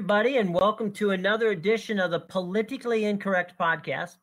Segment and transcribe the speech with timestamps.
[0.00, 4.16] everybody, and welcome to another edition of the Politically Incorrect Podcast.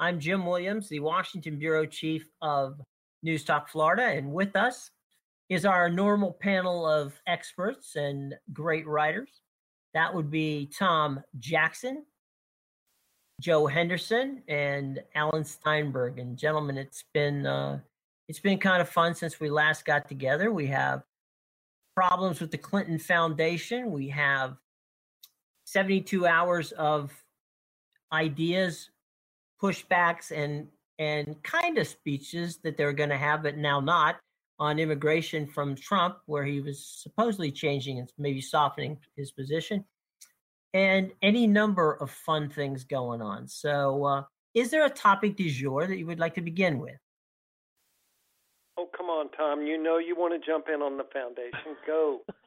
[0.00, 2.80] I'm Jim Williams, the Washington Bureau Chief of
[3.22, 4.90] News Talk Florida, and with us
[5.50, 9.42] is our normal panel of experts and great writers.
[9.92, 12.06] That would be Tom Jackson,
[13.38, 16.18] Joe Henderson, and Alan Steinberg.
[16.18, 17.80] And gentlemen, it's been uh,
[18.28, 20.50] it's been kind of fun since we last got together.
[20.50, 21.02] We have
[21.94, 23.90] problems with the Clinton Foundation.
[23.90, 24.56] We have
[25.70, 27.12] 72 hours of
[28.10, 28.88] ideas,
[29.62, 30.68] pushbacks, and
[30.98, 34.16] and kind of speeches that they're going to have, but now not
[34.58, 39.84] on immigration from Trump, where he was supposedly changing and maybe softening his position,
[40.72, 43.46] and any number of fun things going on.
[43.46, 44.22] So, uh,
[44.54, 46.96] is there a topic du jour that you would like to begin with?
[48.78, 49.62] Oh, come on, Tom.
[49.66, 51.74] You know you want to jump in on the foundation.
[51.84, 52.20] Go.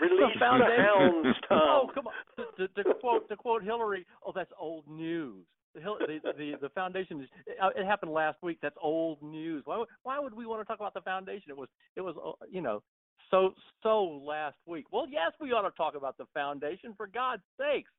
[0.00, 0.76] Release the, foundation.
[0.76, 1.60] the hounds, Tom.
[1.62, 2.12] Oh, come on.
[2.58, 5.46] To, to, to, quote to quote Hillary, oh, that's old news.
[5.74, 7.28] The, the, the, the foundation is.
[7.46, 8.58] It happened last week.
[8.60, 9.62] That's old news.
[9.64, 11.50] Why would, why would we want to talk about the foundation?
[11.50, 12.82] It was it was uh, you know
[13.30, 14.86] so so last week.
[14.92, 17.90] Well, yes, we ought to talk about the foundation for God's sakes.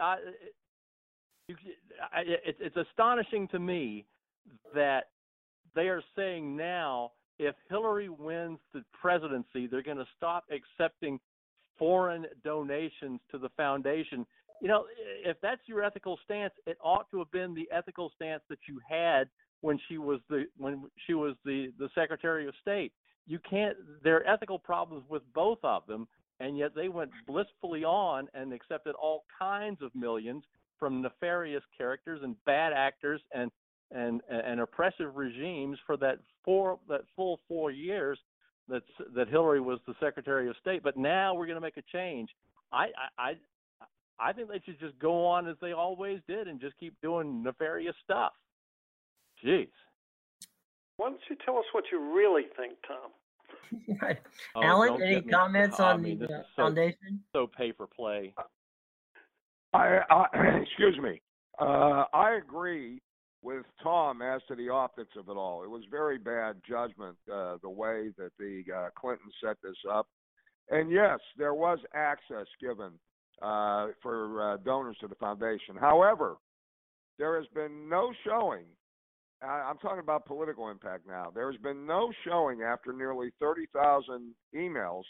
[0.00, 0.16] Uh,
[1.48, 1.58] it,
[2.46, 4.06] it, it's astonishing to me
[4.74, 5.08] that
[5.78, 11.20] they are saying now if Hillary wins the presidency, they're going to stop accepting
[11.78, 14.26] foreign donations to the foundation.
[14.60, 14.86] You know,
[15.24, 18.80] if that's your ethical stance, it ought to have been the ethical stance that you
[18.88, 19.28] had
[19.60, 22.92] when she was the when she was the the Secretary of State.
[23.28, 23.76] You can't.
[24.02, 26.08] There are ethical problems with both of them,
[26.40, 30.42] and yet they went blissfully on and accepted all kinds of millions
[30.76, 33.52] from nefarious characters and bad actors and
[33.90, 38.18] and and oppressive regimes for that four that full four years
[38.68, 38.82] that
[39.14, 40.82] that Hillary was the Secretary of State.
[40.82, 42.30] But now we're going to make a change.
[42.72, 43.34] I I
[44.20, 47.42] I think they should just go on as they always did and just keep doing
[47.42, 48.32] nefarious stuff.
[49.44, 49.68] Jeez.
[50.96, 54.08] Why don't you tell us what you really think, Tom?
[54.56, 57.20] oh, Alan, any comments on I mean, the uh, so, foundation?
[57.32, 58.34] So pay for play.
[59.72, 61.20] I, I excuse me.
[61.60, 63.00] Uh, I agree
[63.42, 65.62] with Tom as to the optics of it all.
[65.62, 70.06] It was very bad judgment uh, the way that the uh, Clinton set this up.
[70.70, 72.92] And yes, there was access given
[73.40, 75.76] uh, for uh, donors to the foundation.
[75.78, 76.36] However,
[77.18, 78.64] there has been no showing.
[79.40, 81.30] I'm talking about political impact now.
[81.32, 85.04] There has been no showing after nearly 30,000 emails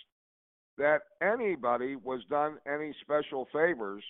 [0.77, 4.05] that anybody was done any special favors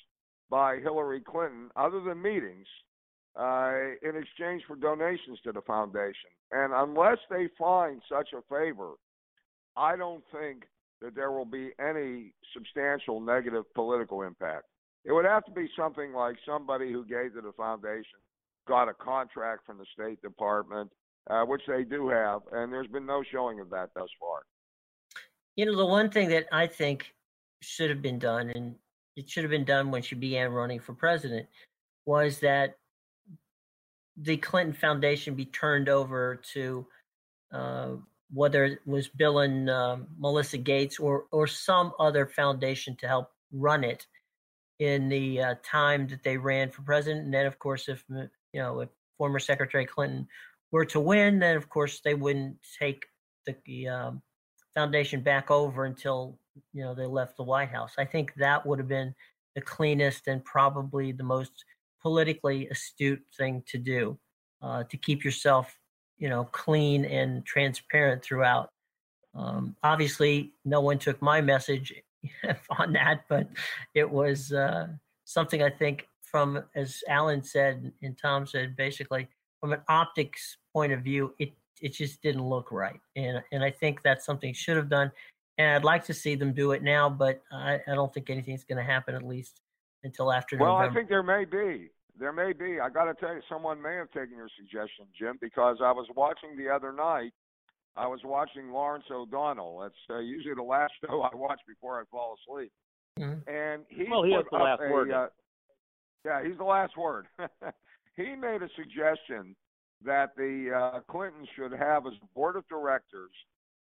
[0.51, 2.67] by Hillary Clinton other than meetings
[3.39, 3.73] uh,
[4.03, 6.31] in exchange for donations to the foundation.
[6.51, 8.93] And unless they find such a favor,
[9.77, 10.65] I don't think
[11.01, 14.65] that there will be any substantial negative political impact.
[15.05, 18.19] It would have to be something like somebody who gave to the foundation
[18.67, 20.91] got a contract from the State Department,
[21.31, 24.43] uh, which they do have, and there's been no showing of that thus far.
[25.57, 27.15] You know, the one thing that I think
[27.63, 28.75] should have been done, and
[29.17, 31.47] it should have been done when she began running for president,
[32.05, 32.77] was that
[34.23, 36.87] the Clinton Foundation be turned over to
[37.53, 37.91] uh,
[38.33, 43.31] whether it was Bill and uh, Melissa Gates or or some other foundation to help
[43.53, 44.07] run it
[44.79, 47.25] in the uh, time that they ran for president.
[47.25, 50.27] And then, of course, if you know if former Secretary Clinton
[50.71, 53.07] were to win, then of course they wouldn't take
[53.47, 54.23] the, the um,
[54.75, 56.39] foundation back over until
[56.73, 57.93] you know they left the White House.
[57.99, 59.15] I think that would have been
[59.55, 61.65] the cleanest and probably the most
[62.03, 64.19] politically astute thing to do
[64.63, 65.79] uh, to keep yourself,
[66.19, 68.71] you know, clean and transparent throughout.
[69.35, 71.93] Um, obviously, no one took my message
[72.79, 73.49] on that, but
[73.95, 74.89] it was uh,
[75.25, 79.29] something I think from, as Alan said and Tom said, basically
[79.61, 83.71] from an optics point of view, it it just didn't look right, and and I
[83.71, 85.13] think that's something should have done.
[85.59, 88.63] And I'd like to see them do it now, but I, I don't think anything's
[88.65, 89.61] going to happen at least
[90.05, 90.91] until after well, November.
[90.91, 91.91] I think there may be.
[92.19, 92.81] There may be.
[92.81, 96.07] I got to tell you, someone may have taken your suggestion, Jim, because I was
[96.17, 97.33] watching the other night.
[97.97, 99.81] I was watching Lawrence O'Donnell.
[99.81, 102.73] That's uh, usually the last show I watch before I fall asleep.
[103.19, 103.51] Mm-hmm.
[103.51, 105.11] And he well, he has the last a, word.
[105.11, 105.27] Uh,
[106.25, 107.27] yeah, he's the last word.
[108.17, 109.57] he made a suggestion
[110.05, 113.31] that the uh, Clintons should have as board of directors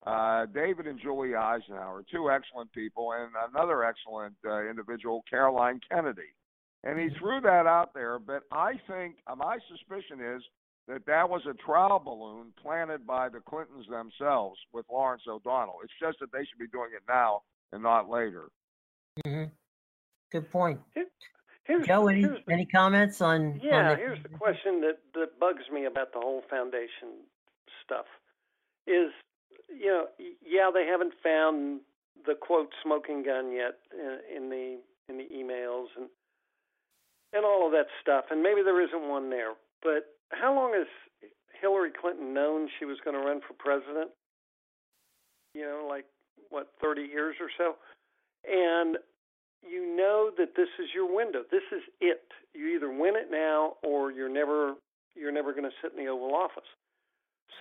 [0.05, 6.35] uh, David and Julie Eisenhower, two excellent people, and another excellent uh, individual, Caroline Kennedy.
[6.85, 7.19] And he mm-hmm.
[7.19, 10.43] threw that out there, but I think uh, my suspicion is
[10.87, 15.79] that that was a trial balloon planted by the Clintons themselves with Lawrence O'Donnell.
[15.83, 18.49] It's just that they should be doing it now and not later.
[19.25, 19.51] Mm-hmm.
[20.31, 20.81] Good point.
[21.65, 23.61] Here's, Joe, any, here's the, any comments on?
[23.63, 27.27] yeah, on the, here's the question that that bugs me about the whole foundation
[27.85, 28.07] stuff.
[28.87, 29.11] Is
[29.69, 31.81] you know, yeah, they haven't found
[32.27, 34.79] the quote smoking gun yet in, in the
[35.09, 36.09] in the emails and
[37.33, 39.53] and all of that stuff, and maybe there isn't one there.
[39.83, 40.87] But how long has
[41.61, 44.11] Hillary Clinton known she was going to run for president?
[45.55, 46.05] You know, like
[46.51, 47.75] what, 30 years or so?
[48.49, 48.97] And
[49.69, 51.43] you know that this is your window.
[51.51, 52.23] This is it.
[52.55, 54.75] You either win it now or you're never
[55.17, 56.69] you're never going to sit in the Oval Office.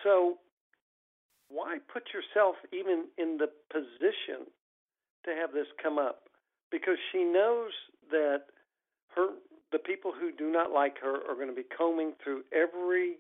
[0.04, 0.36] So
[1.50, 4.48] why put yourself even in the position
[5.26, 6.24] to have this come up?
[6.72, 7.72] Because she knows
[8.12, 8.44] that
[9.16, 9.30] her
[9.72, 13.18] the people who do not like her are going to be combing through every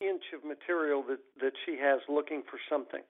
[0.00, 3.02] inch of material that that she has looking for something.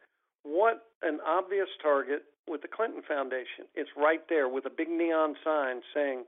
[0.43, 3.69] What an obvious target with the Clinton Foundation.
[3.75, 6.25] It's right there with a big neon sign saying,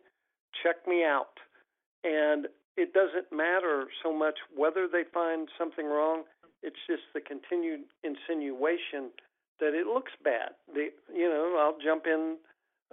[0.62, 1.38] check me out.
[2.04, 2.46] And
[2.76, 6.24] it doesn't matter so much whether they find something wrong,
[6.62, 9.10] it's just the continued insinuation
[9.60, 10.50] that it looks bad.
[10.72, 12.36] The, you know, I'll jump in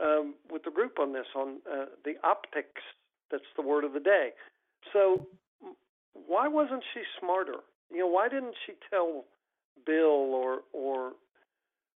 [0.02, 2.82] um, with the group on this on uh, the optics.
[3.32, 4.30] That's the word of the day.
[4.94, 5.26] So,
[6.14, 7.60] why wasn't she smarter?
[7.92, 9.26] You know, why didn't she tell
[9.86, 11.14] Bill or or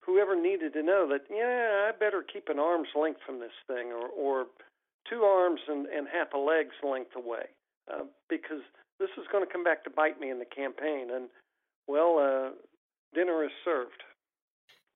[0.05, 3.93] whoever needed to know that, yeah, I better keep an arm's length from this thing,
[3.93, 4.46] or, or
[5.08, 7.52] two arms and, and half a leg's length away,
[7.93, 8.62] uh, because
[8.99, 11.08] this is going to come back to bite me in the campaign.
[11.12, 11.28] And
[11.90, 12.50] well, uh,
[13.14, 13.90] dinner is served.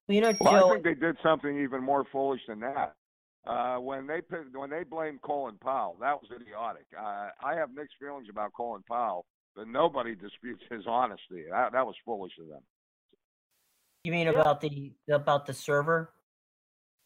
[0.08, 2.94] Well, you know, Well, Joe, I think they did something even more foolish than that.
[3.46, 4.20] Uh, when they
[4.54, 6.86] when they blamed Colin Powell, that was idiotic.
[6.98, 11.44] Uh, I have mixed feelings about Colin Powell, but nobody disputes his honesty.
[11.50, 12.62] That, that was foolish of them.
[14.04, 14.40] you mean Yeah.
[14.40, 16.10] about the about the server?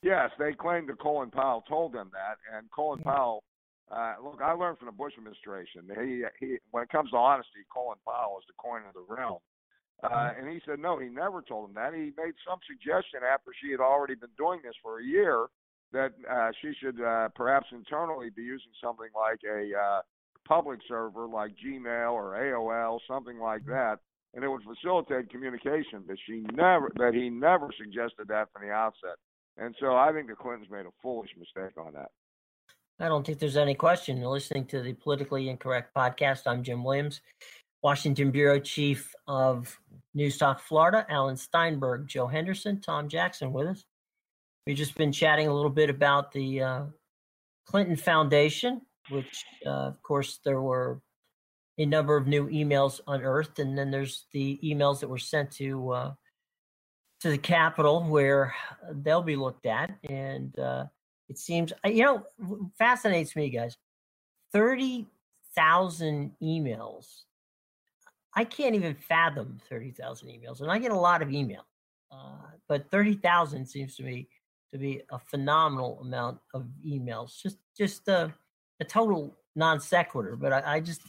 [0.03, 3.13] Yes, they claimed that Colin Powell told them that, and Colin Yeah.
[3.15, 3.43] Powell.
[3.91, 5.89] Uh, look, I learned from the Bush administration.
[5.99, 9.39] He, he, when it comes to honesty, Colin Powell is the coin of the realm.
[10.03, 11.93] Uh, and he said no, he never told him that.
[11.93, 15.49] He made some suggestion after she had already been doing this for a year
[15.93, 20.01] that uh, she should uh, perhaps internally be using something like a uh,
[20.47, 23.99] public server like Gmail or AOL, something like that,
[24.35, 26.05] and it would facilitate communication.
[26.07, 29.17] But she never, that he never suggested that from the outset.
[29.57, 32.11] And so I think the Clintons made a foolish mistake on that.
[33.01, 34.19] I don't think there's any question.
[34.19, 36.43] You're listening to the Politically Incorrect podcast.
[36.47, 37.21] I'm Jim Williams,
[37.83, 39.79] Washington Bureau Chief of
[40.17, 43.85] Newstalk Florida, Alan Steinberg, Joe Henderson, Tom Jackson with us.
[44.67, 46.83] We've just been chatting a little bit about the uh,
[47.67, 51.01] Clinton Foundation, which, uh, of course, there were
[51.79, 55.91] a number of new emails unearthed, and then there's the emails that were sent to
[55.91, 56.13] uh,
[57.21, 58.55] to the Capitol where
[58.93, 60.85] they'll be looked at, and uh,
[61.29, 62.25] it seems uh, you know
[62.79, 63.77] fascinates me, guys.
[64.53, 65.07] Thirty
[65.55, 67.23] thousand emails.
[68.35, 71.67] I can't even fathom thirty thousand emails, and I get a lot of email,
[72.13, 74.29] uh, but thirty thousand seems to me
[74.73, 77.41] to be a phenomenal amount of emails.
[77.43, 78.33] Just just a,
[78.81, 81.03] a total non sequitur, but I, I just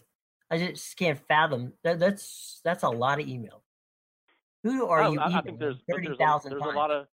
[0.49, 1.99] I just can't fathom that.
[1.99, 3.63] That's that's a lot of email.
[4.63, 5.19] Who are Oh, you?
[5.19, 7.07] I, I think there's thirty there's a, there's a lot of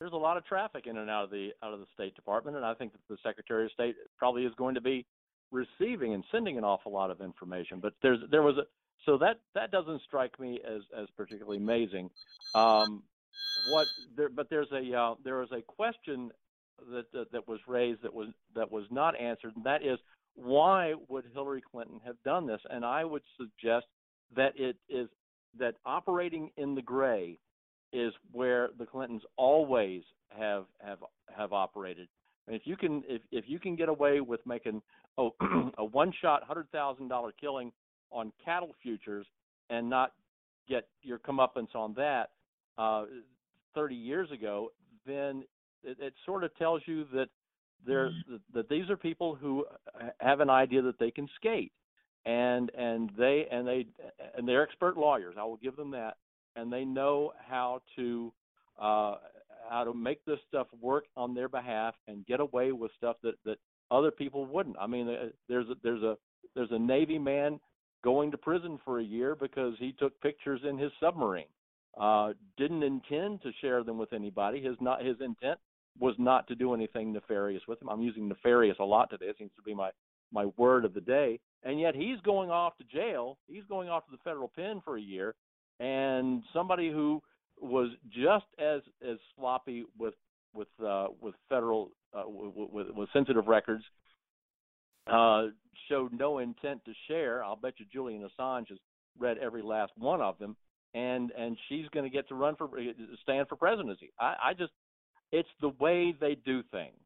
[0.00, 2.56] there's a lot of traffic in and out of the out of the State Department,
[2.56, 5.06] and I think that the Secretary of State probably is going to be
[5.52, 7.78] receiving and sending an awful lot of information.
[7.80, 8.64] But there's there was a
[9.06, 12.10] so that that doesn't strike me as as particularly amazing.
[12.54, 13.02] Um,
[13.68, 15.14] what there, but there's a uh,
[15.52, 16.30] a question
[16.90, 19.98] that, that that was raised that was that was not answered, and that is
[20.34, 22.60] why would Hillary Clinton have done this?
[22.70, 23.86] And I would suggest
[24.34, 25.08] that it is
[25.58, 27.38] that operating in the gray
[27.92, 30.98] is where the Clintons always have have
[31.34, 32.08] have operated.
[32.46, 34.82] And if you can if if you can get away with making
[35.18, 35.34] oh,
[35.78, 37.72] a one shot hundred thousand dollar killing
[38.12, 39.26] on cattle futures
[39.70, 40.12] and not
[40.68, 42.30] get your comeuppance on that
[42.78, 43.04] uh,
[43.74, 44.70] 30 years ago,
[45.06, 45.44] then
[45.82, 47.28] it, it sort of tells you that
[47.84, 49.64] they're that, that these are people who
[50.20, 51.72] have an idea that they can skate
[52.24, 53.86] and and they and they
[54.36, 55.34] and they're expert lawyers.
[55.38, 56.16] I will give them that,
[56.56, 58.32] and they know how to
[58.80, 59.16] uh,
[59.68, 63.34] how to make this stuff work on their behalf and get away with stuff that
[63.44, 63.58] that
[63.90, 64.76] other people wouldn't.
[64.80, 66.16] I mean, uh, there's a, there's a
[66.54, 67.58] there's a Navy man
[68.02, 71.46] going to prison for a year because he took pictures in his submarine.
[72.00, 74.62] Uh, didn't intend to share them with anybody.
[74.62, 75.58] His not his intent
[75.98, 77.90] was not to do anything nefarious with them.
[77.90, 79.26] I'm using nefarious a lot today.
[79.26, 79.90] It seems to be my
[80.32, 81.38] my word of the day.
[81.64, 83.38] And yet he's going off to jail.
[83.46, 85.34] He's going off to the federal pen for a year.
[85.80, 87.22] And somebody who
[87.60, 90.14] was just as as sloppy with
[90.54, 93.84] with uh, with federal uh, with, with sensitive records
[95.06, 95.46] uh,
[95.88, 97.42] showed no intent to share.
[97.44, 98.78] I'll bet you Julian Assange has
[99.18, 100.56] read every last one of them,
[100.94, 102.68] and and she's going to get to run for
[103.22, 104.12] stand for presidency.
[104.20, 104.72] I, I just
[105.32, 106.96] it's the way they do things.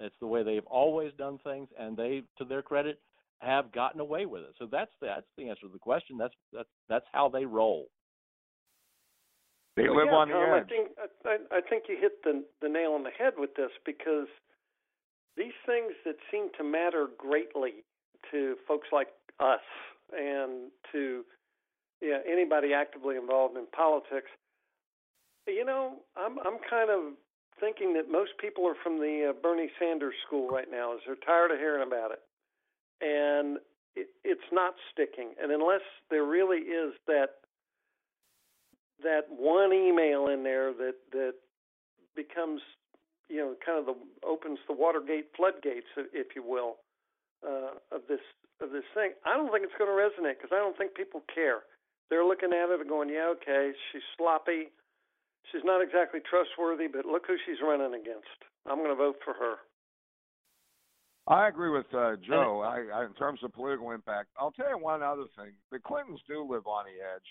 [0.00, 3.00] It's the way they've always done things, and they, to their credit,
[3.38, 4.54] have gotten away with it.
[4.58, 6.18] So that's that's the answer to the question.
[6.18, 7.86] That's that's that's how they roll.
[9.76, 10.64] They live yeah, on the edge.
[10.64, 10.88] I think
[11.24, 14.28] I, I think you hit the the nail on the head with this because
[15.36, 17.84] these things that seem to matter greatly
[18.30, 19.08] to folks like
[19.40, 19.60] us
[20.12, 21.24] and to
[22.00, 24.28] yeah, anybody actively involved in politics.
[25.46, 27.14] You know, I'm I'm kind of
[27.60, 31.16] thinking that most people are from the uh, Bernie Sanders school right now, as they're
[31.16, 32.20] tired of hearing about it,
[33.00, 33.58] and
[33.94, 35.32] it, it's not sticking.
[35.40, 37.40] And unless there really is that
[39.02, 41.34] that one email in there that that
[42.14, 42.60] becomes
[43.28, 46.76] you know kind of the opens the Watergate floodgates, if you will,
[47.46, 48.20] uh, of this
[48.60, 49.12] of this thing.
[49.24, 51.62] I don't think it's going to resonate because I don't think people care.
[52.10, 54.72] They're looking at it and going, yeah, okay, she's sloppy.
[55.52, 58.38] She's not exactly trustworthy, but look who she's running against.
[58.66, 59.56] I'm going to vote for her.
[61.28, 62.62] I agree with uh, Joe.
[62.62, 66.20] I, I, in terms of political impact, I'll tell you one other thing: the Clintons
[66.28, 67.28] do live on the edge,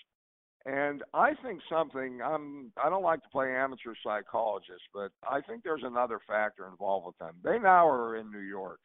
[0.66, 2.20] and I think something.
[2.22, 2.72] I'm.
[2.76, 7.18] I don't like to play amateur psychologist, but I think there's another factor involved with
[7.20, 7.36] them.
[7.42, 8.80] They now are in New York,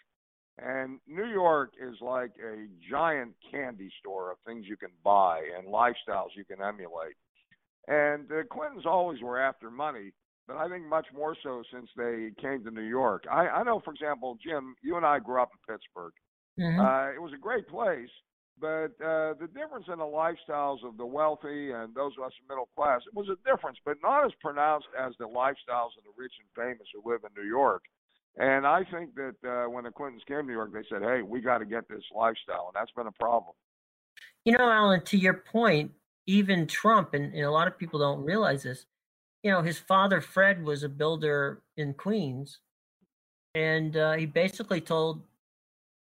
[0.62, 5.68] and New York is like a giant candy store of things you can buy and
[5.68, 7.16] lifestyles you can emulate.
[7.88, 10.12] And the Clintons always were after money,
[10.46, 13.24] but I think much more so since they came to New York.
[13.30, 16.12] I, I know, for example, Jim, you and I grew up in Pittsburgh.
[16.58, 16.80] Mm-hmm.
[16.80, 18.10] Uh, it was a great place,
[18.60, 22.46] but uh, the difference in the lifestyles of the wealthy and those of us in
[22.48, 26.14] middle class, it was a difference, but not as pronounced as the lifestyles of the
[26.18, 27.82] rich and famous who live in New York.
[28.36, 31.22] And I think that uh, when the Clintons came to New York, they said, "Hey,
[31.22, 33.54] we got to get this lifestyle," and that's been a problem.
[34.44, 35.90] You know, Alan, to your point,
[36.26, 38.86] even Trump, and, and a lot of people don't realize this.
[39.42, 42.60] You know, his father Fred was a builder in Queens,
[43.54, 45.22] and uh, he basically told,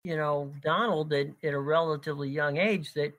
[0.04, 3.12] you know, Donald at, at a relatively young age that,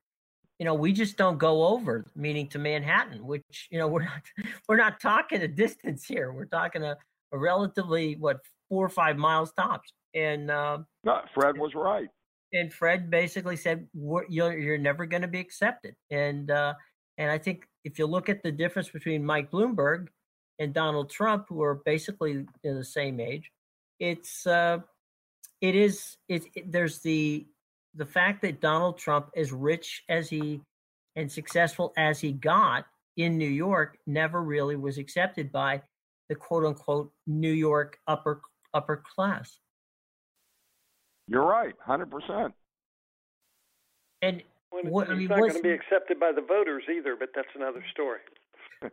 [0.59, 4.21] you know, we just don't go over, meaning to Manhattan, which you know we're not
[4.69, 6.31] we're not talking a distance here.
[6.31, 6.97] We're talking a,
[7.31, 9.91] a relatively what four or five miles tops.
[10.15, 12.07] And uh, no, Fred was right.
[12.53, 16.73] And Fred basically said, "You're you're never going to be accepted." And uh,
[17.17, 20.07] and I think if you look at the difference between Mike Bloomberg
[20.57, 23.51] and Donald Trump, who are basically in the same age,
[23.99, 24.79] it's uh,
[25.61, 27.45] it is it, it there's the
[27.95, 30.61] the fact that Donald Trump, as rich as he
[31.15, 32.85] and successful as he got
[33.17, 35.81] in New York, never really was accepted by
[36.29, 38.41] the quote unquote New York upper
[38.73, 39.59] upper class.
[41.27, 42.53] You're right, hundred percent.
[44.21, 47.47] And what, I mean, not going to be accepted by the voters either, but that's
[47.55, 48.19] another story.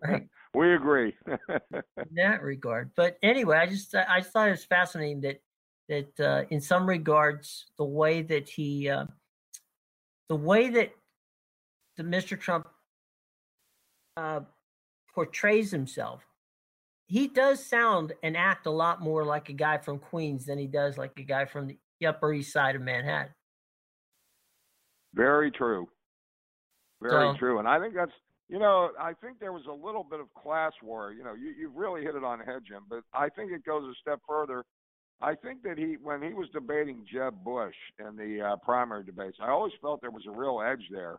[0.03, 0.27] Right.
[0.55, 1.15] we agree.
[1.29, 5.41] in that regard, but anyway, I just I thought it was fascinating that
[5.89, 9.07] that uh, in some regards the way that he uh,
[10.29, 10.93] the way that
[11.97, 12.39] the Mr.
[12.39, 12.69] Trump
[14.17, 14.41] uh,
[15.15, 16.23] portrays himself
[17.09, 20.67] he does sound and act a lot more like a guy from Queens than he
[20.67, 23.33] does like a guy from the Upper East Side of Manhattan.
[25.15, 25.89] Very true.
[27.01, 27.59] Very so, true.
[27.59, 28.13] And I think that's,
[28.49, 31.13] you know, I think there was a little bit of class war.
[31.13, 33.65] You know, you, you've really hit it on the head, Jim, but I think it
[33.65, 34.65] goes a step further.
[35.23, 39.39] I think that he, when he was debating Jeb Bush in the uh, primary debates,
[39.41, 41.19] I always felt there was a real edge there.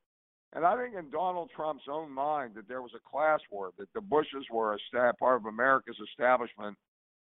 [0.54, 3.92] And I think in Donald Trump's own mind that there was a class war, that
[3.94, 6.76] the Bushes were a sta- part of America's establishment.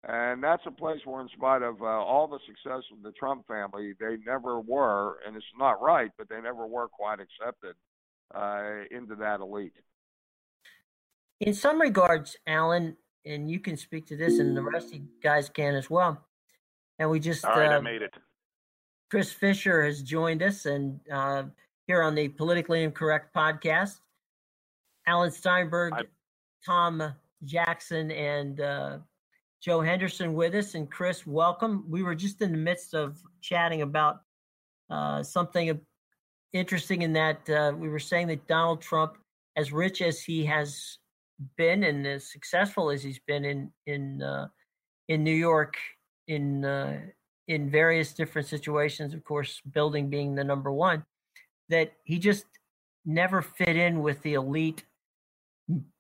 [0.09, 3.47] And that's a place where, in spite of uh, all the success of the Trump
[3.49, 7.75] family, they never were, and it's not right, but they never were quite accepted
[8.33, 9.73] uh, into that elite.
[11.41, 15.09] In some regards, Alan, and you can speak to this, and the rest of you
[15.21, 16.25] guys can as well.
[17.01, 18.15] And we just all right, uh, I made it.
[19.11, 21.45] Chris Fisher has joined us, and uh,
[21.87, 24.01] here on the Politically Incorrect podcast.
[25.07, 26.03] Alan Steinberg, I...
[26.65, 27.15] Tom
[27.45, 28.99] Jackson, and uh,
[29.63, 30.75] Joe Henderson with us.
[30.75, 31.85] And Chris, welcome.
[31.89, 34.21] We were just in the midst of chatting about
[34.91, 35.81] uh, something
[36.53, 39.17] interesting in that uh, we were saying that Donald Trump,
[39.57, 40.99] as rich as he has
[41.57, 44.49] been and as successful as he's been in in uh,
[45.09, 45.77] in New York,
[46.27, 46.99] in uh,
[47.47, 51.05] in various different situations, of course, building being the number one
[51.69, 52.47] that he just
[53.05, 54.85] never fit in with the elite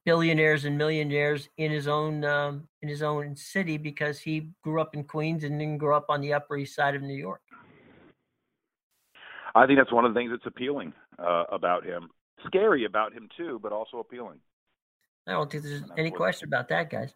[0.04, 4.94] billionaires and millionaires in his own um, in his own city because he grew up
[4.94, 7.40] in Queens and then grew up on the Upper East Side of New York.
[9.54, 12.08] I think that's one of the things that's appealing uh, about him.
[12.46, 14.38] Scary about him too, but also appealing.
[15.26, 17.12] I don't think there's any question about that, guys.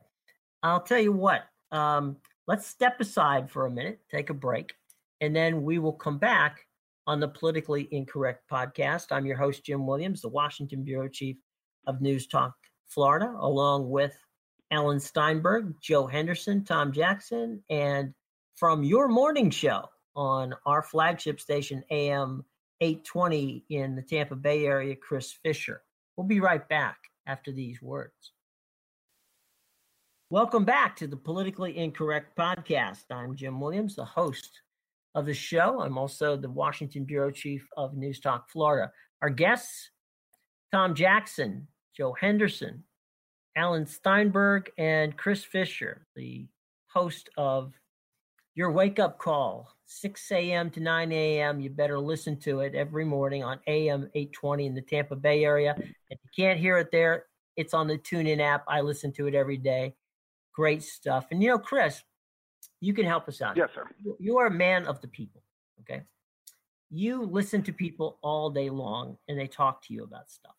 [0.63, 1.43] I'll tell you what.
[1.71, 2.17] Um,
[2.49, 4.75] let's step aside for a minute, take a break,
[5.21, 6.67] and then we will come back
[7.07, 9.07] on the Politically Incorrect podcast.
[9.11, 11.37] I'm your host, Jim Williams, the Washington Bureau Chief
[11.87, 12.55] of News Talk
[12.87, 14.17] Florida, along with
[14.71, 18.15] Alan Steinberg, Joe Henderson, Tom Jackson, and
[18.57, 22.45] from your morning show on our flagship station, AM
[22.81, 25.83] 820 in the Tampa Bay area, Chris Fisher.
[26.17, 28.33] We'll be right back after these words.
[30.29, 33.05] Welcome back to the Politically Incorrect Podcast.
[33.11, 34.61] I'm Jim Williams, the host
[35.15, 35.81] of the show.
[35.81, 38.93] I'm also the Washington Bureau Chief of News Talk Florida.
[39.23, 39.91] Our guests,
[40.73, 42.85] Tom Jackson, Joe Henderson,
[43.57, 46.47] Alan Steinberg, and Chris Fisher, the
[46.87, 47.73] host of
[48.55, 50.71] Your Wake Up Call, 6 a.m.
[50.71, 51.61] to 9 a.m.
[51.61, 55.75] You better listen to it every morning on AM 820 in the Tampa Bay area.
[55.79, 57.25] If you can't hear it there,
[57.57, 58.65] it's on the TuneIn app.
[58.69, 59.95] I listen to it every day.
[60.55, 61.27] Great stuff.
[61.31, 62.03] And you know, Chris,
[62.81, 63.57] you can help us out.
[63.57, 63.87] Yes, sir.
[64.19, 65.43] You are a man of the people.
[65.81, 66.03] Okay.
[66.91, 70.55] You listen to people all day long and they talk to you about stuff.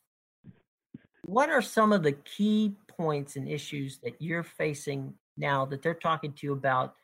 [1.25, 5.93] What are some of the key points and issues that you're facing now that they're
[5.93, 6.95] talking to you about?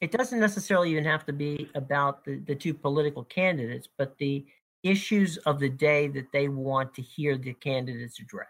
[0.00, 4.44] It doesn't necessarily even have to be about the, the two political candidates, but the
[4.82, 8.48] issues of the day that they want to hear the candidates address.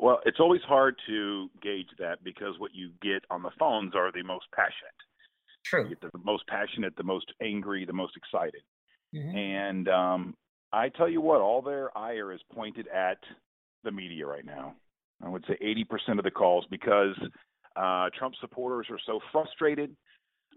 [0.00, 4.10] Well, it's always hard to gauge that because what you get on the phones are
[4.10, 4.96] the most passionate.
[5.62, 5.82] True.
[5.84, 8.62] You get the most passionate, the most angry, the most excited.
[9.14, 9.36] Mhm.
[9.36, 10.36] And um,
[10.72, 13.18] I tell you what, all their ire is pointed at
[13.84, 14.74] the media right now.
[15.22, 17.16] I would say 80% of the calls because
[17.76, 19.94] uh, Trump supporters are so frustrated.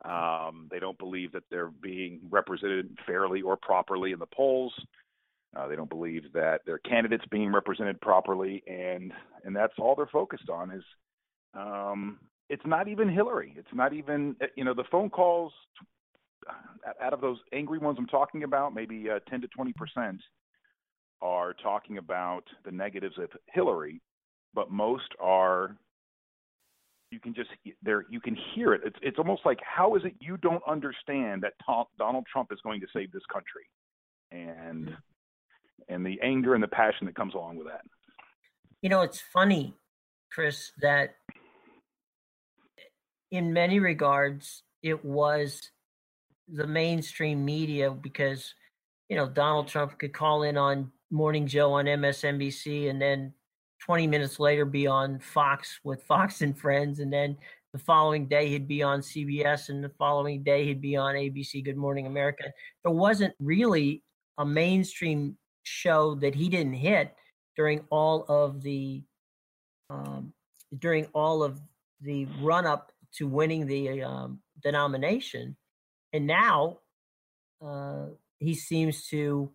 [0.05, 4.73] Um, they don't believe that they're being represented fairly or properly in the polls.
[5.55, 9.11] Uh, they don't believe that their candidates being represented properly, and
[9.43, 10.71] and that's all they're focused on.
[10.71, 10.83] Is
[11.53, 13.53] um, it's not even Hillary.
[13.57, 15.53] It's not even you know the phone calls
[17.01, 20.21] out of those angry ones I'm talking about, maybe uh, 10 to 20 percent
[21.21, 24.01] are talking about the negatives of Hillary,
[24.53, 25.77] but most are
[27.11, 27.49] you can just
[27.81, 28.81] there you can hear it.
[28.83, 32.59] It's it's almost like how is it you don't understand that Tom, Donald Trump is
[32.63, 33.65] going to save this country,
[34.31, 34.89] and
[35.89, 37.81] and the anger and the passion that comes along with that.
[38.81, 39.73] You know, it's funny,
[40.31, 41.15] Chris, that
[43.31, 45.71] in many regards it was
[46.47, 48.53] the mainstream media because
[49.09, 53.33] you know Donald Trump could call in on Morning Joe on MSNBC and then
[53.81, 57.37] 20 minutes later be on Fox with Fox and Friends and then
[57.73, 61.63] the following day he'd be on CBS and the following day he'd be on ABC
[61.65, 62.45] Good Morning America.
[62.83, 64.03] There wasn't really
[64.37, 67.15] a mainstream show that he didn't hit
[67.55, 69.03] during all of the
[69.89, 70.33] um,
[70.77, 71.61] during all of
[72.01, 75.55] the run up to winning the um, the nomination,
[76.11, 76.79] and now
[77.63, 78.07] uh,
[78.39, 79.51] he seems to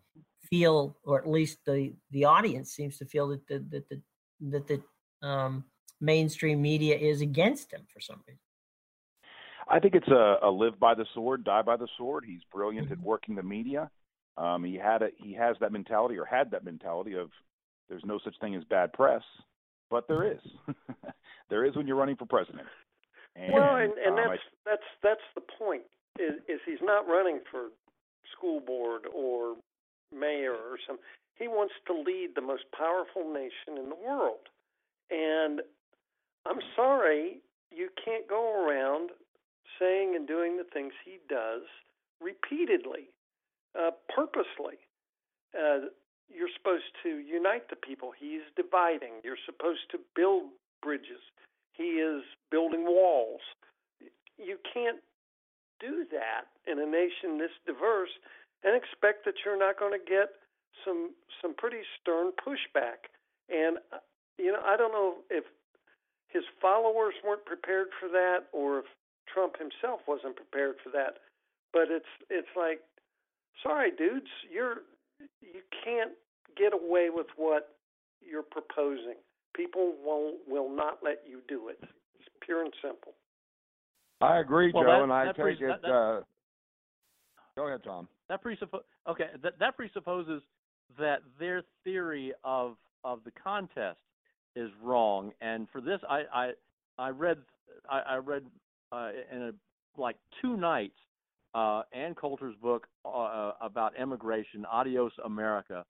[0.50, 4.02] feel, or at least the the audience seems to feel that the that the
[4.40, 5.64] that the um,
[6.00, 8.38] mainstream media is against him for some reason.
[9.70, 12.24] I think it's a, a live by the sword, die by the sword.
[12.26, 12.92] He's brilliant Mm-hmm.
[12.94, 13.90] at working the media.
[14.38, 17.30] Um, he had a, he has that mentality, or had that mentality of
[17.88, 19.22] there's no such thing as bad press,
[19.90, 20.40] but there is.
[21.50, 22.68] there is when you're running for president.
[23.34, 25.82] And, well, and, and um, I- that's that's that's the point.
[26.18, 27.68] Is, is he's not running for
[28.36, 29.56] school board or
[30.12, 30.98] mayor or some.
[31.36, 34.48] He wants to lead the most powerful nation in the world,
[35.10, 35.60] and
[36.46, 37.38] I'm sorry
[37.70, 39.10] you can't go around
[39.78, 41.62] saying and doing the things he does
[42.20, 43.10] repeatedly,
[43.78, 44.82] uh, purposely.
[45.54, 45.88] Uh,
[46.28, 48.12] you're supposed to unite the people.
[48.18, 49.24] He's dividing.
[49.24, 50.50] You're supposed to build
[50.82, 51.22] bridges.
[51.72, 53.40] He is building walls.
[54.36, 54.98] You can't
[55.80, 58.10] do that in a nation this diverse
[58.64, 60.34] and expect that you're not going to get
[60.84, 63.08] some some pretty stern pushback.
[63.48, 64.02] And uh,
[64.38, 65.44] you know, I don't know if
[66.28, 68.84] his followers weren't prepared for that or if
[69.32, 71.18] Trump himself wasn't prepared for that.
[71.72, 72.80] But it's it's like,
[73.62, 74.82] sorry, dudes, you're
[75.40, 76.12] you can't
[76.56, 77.76] get away with what
[78.20, 79.14] you're proposing.
[79.54, 81.78] People won't will not let you do it.
[81.82, 83.12] It's pure and simple.
[84.20, 85.66] I agree, Well, Joe, that- and I take pres- it.
[85.68, 86.22] that- that- uh,
[87.56, 88.08] go ahead, Tom.
[88.28, 89.30] That presupposes okay.
[89.42, 90.42] That that presupposes
[90.98, 94.00] that their theory of of the contest
[94.56, 95.32] is wrong.
[95.40, 96.52] And for this, I I,
[96.98, 97.38] I read
[97.88, 98.44] I, I read
[98.92, 100.98] uh, in a, like two nights
[101.54, 105.84] uh, Ann Coulter's book uh, about immigration, Adios America,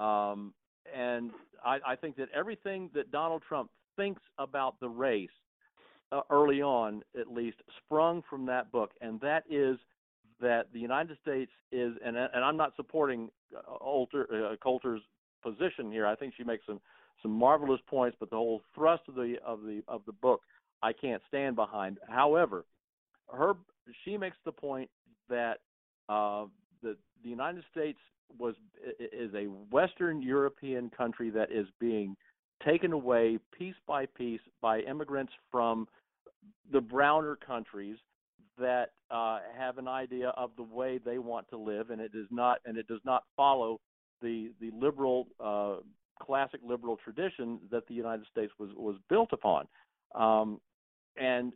[0.00, 0.52] um,
[0.94, 1.30] and
[1.64, 5.28] I, I think that everything that Donald Trump thinks about the race
[6.12, 9.78] uh, early on, at least, sprung from that book, and that is
[10.40, 15.02] that the United States is, and and I'm not supporting uh, Alter, uh, Coulter's
[15.42, 16.06] position here.
[16.06, 16.80] I think she makes some
[17.22, 20.42] some marvelous points, but the whole thrust of the of the of the book
[20.82, 21.98] I can't stand behind.
[22.08, 22.64] However,
[23.32, 23.54] her
[24.04, 24.88] she makes the point
[25.28, 25.58] that
[26.08, 26.46] uh,
[26.82, 27.98] the the United States
[28.38, 28.54] was
[28.98, 32.16] is a Western European country that is being
[32.64, 35.86] taken away piece by piece by immigrants from
[36.72, 37.96] the browner countries
[38.58, 42.26] that uh, have an idea of the way they want to live, and it does
[42.30, 43.80] not and it does not follow
[44.20, 45.76] the the liberal uh,
[46.20, 49.66] classic liberal tradition that the United States was was built upon.
[50.14, 50.60] Um,
[51.16, 51.52] and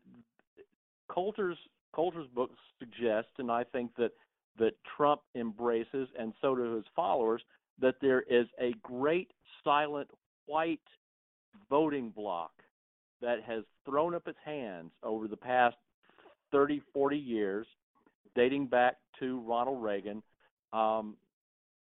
[1.09, 1.59] Coulter's
[1.93, 4.13] Coulter's book suggests, and I think that
[4.59, 7.43] that Trump embraces, and so do his followers,
[7.81, 9.31] that there is a great
[9.65, 10.09] silent
[10.47, 10.81] white
[11.71, 12.51] voting bloc
[13.23, 15.77] that has thrown up its hands over the past
[16.51, 17.67] 30, 40 years,
[18.35, 20.23] dating back to Ronald Reagan,
[20.73, 21.17] um,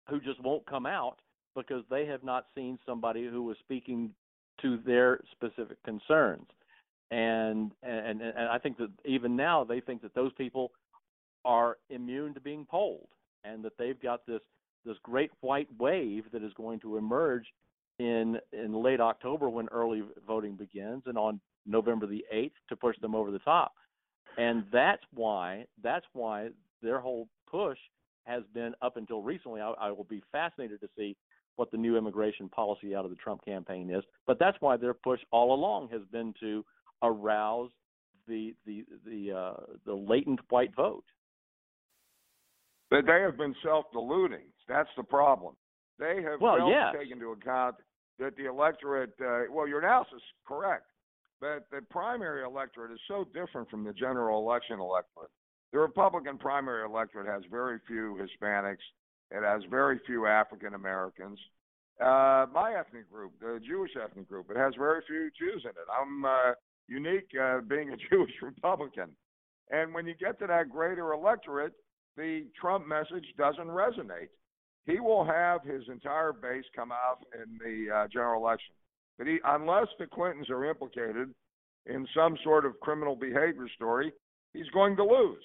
[0.07, 1.17] who just won't come out
[1.55, 4.11] because they have not seen somebody who was speaking
[4.61, 6.45] to their specific concerns.
[7.11, 10.71] And, and and I think that even now they think that those people
[11.43, 13.09] are immune to being polled,
[13.43, 14.39] and that they've got this
[14.85, 17.45] this great white wave that is going to emerge
[17.99, 22.97] in in late October when early voting begins, and on November the eighth to push
[23.01, 23.73] them over the top.
[24.37, 26.49] And that's why that's why
[26.81, 27.77] their whole push
[28.25, 29.59] has been up until recently.
[29.59, 31.17] I, I will be fascinated to see
[31.57, 34.03] what the new immigration policy out of the Trump campaign is.
[34.25, 36.63] But that's why their push all along has been to
[37.03, 37.71] arouse
[38.27, 41.03] the the the uh, the latent white vote.
[42.89, 44.45] But they have been self-deluding.
[44.67, 45.55] That's the problem.
[45.97, 46.91] They have well, yes.
[46.91, 47.75] to take into account
[48.19, 49.13] that the electorate.
[49.19, 50.85] Uh, well, your analysis is correct,
[51.39, 55.31] but the primary electorate is so different from the general election electorate.
[55.71, 58.83] The Republican primary electorate has very few Hispanics.
[59.31, 61.39] It has very few African Americans.
[62.01, 65.87] Uh, my ethnic group, the Jewish ethnic group, it has very few Jews in it.
[65.89, 66.53] I'm uh,
[66.91, 69.09] unique uh, being a Jewish Republican.
[69.69, 71.73] And when you get to that greater electorate,
[72.17, 74.29] the Trump message doesn't resonate
[74.85, 78.73] he will have his entire base come out in the uh, general election.
[79.17, 81.33] But he, unless the Clintons are implicated
[81.85, 84.11] in some sort of criminal behavior story,
[84.53, 85.43] he's going to lose.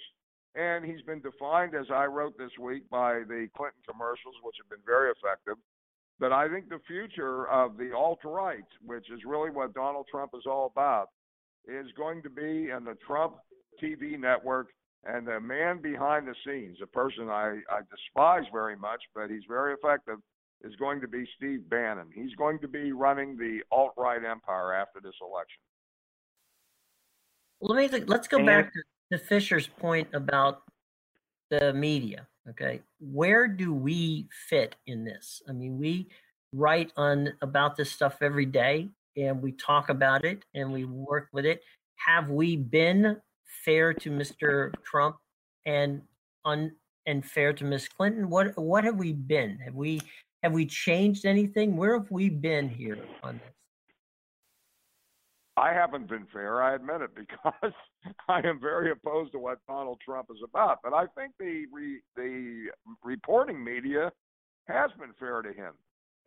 [0.55, 4.71] And he's been defined, as I wrote this week, by the Clinton commercials, which have
[4.71, 5.57] been very effective.
[6.19, 10.31] But I think the future of the alt right, which is really what Donald Trump
[10.35, 11.11] is all about,
[11.67, 13.35] is going to be in the Trump
[13.83, 14.69] TV network
[15.05, 19.45] and the man behind the scenes, a person I, I despise very much, but he's
[19.49, 20.17] very effective,
[20.63, 22.09] is going to be Steve Bannon.
[22.15, 25.61] He's going to be running the alt right empire after this election.
[27.61, 30.63] Let me think, let's go And- back to, to Fisher's point about
[31.51, 32.27] the media.
[32.49, 35.43] Okay, where do we fit in this?
[35.49, 36.07] I mean, we
[36.53, 41.29] write on about this stuff every day, and we talk about it, and we work
[41.33, 41.61] with it.
[41.97, 43.17] Have we been
[43.65, 44.73] fair to Mr.
[44.85, 45.17] Trump
[45.65, 46.03] and
[46.45, 46.73] un
[47.07, 48.29] and fair to Miss Clinton?
[48.29, 49.59] What what have we been?
[49.65, 50.01] Have we
[50.43, 51.77] have we changed anything?
[51.77, 53.57] Where have we been here on this?
[55.57, 57.73] I haven't been fair, I admit it, because
[58.29, 60.79] I am very opposed to what Donald Trump is about.
[60.85, 62.67] But I think the re, the
[63.03, 64.13] reporting media
[64.69, 65.73] has been fair to him,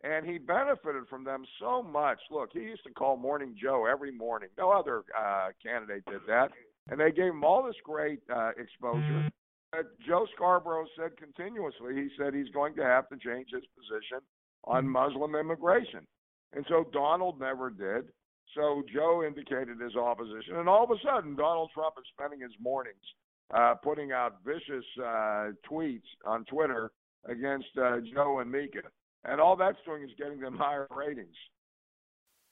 [0.02, 2.18] and he benefited from them so much.
[2.30, 4.48] Look, he used to call Morning Joe every morning.
[4.56, 6.50] No other uh, candidate did that,
[6.88, 9.28] and they gave him all this great uh, exposure.
[9.72, 14.18] But Joe Scarborough said continuously, he said he's going to have to change his position
[14.64, 16.06] on Muslim immigration,
[16.54, 18.10] and so Donald never did.
[18.56, 22.50] So Joe indicated his opposition, and all of a sudden, Donald Trump is spending his
[22.60, 22.96] mornings
[23.54, 26.90] uh, putting out vicious uh, tweets on Twitter
[27.28, 28.82] against uh, Joe and Mika,
[29.24, 31.36] and all that's doing is getting them higher ratings.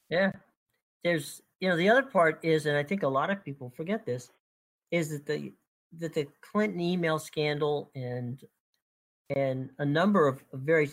[0.09, 0.31] Yeah.
[1.03, 4.05] There's you know the other part is, and I think a lot of people forget
[4.05, 4.29] this,
[4.91, 5.53] is that the
[5.99, 8.41] that the Clinton email scandal and
[9.35, 10.89] and a number of very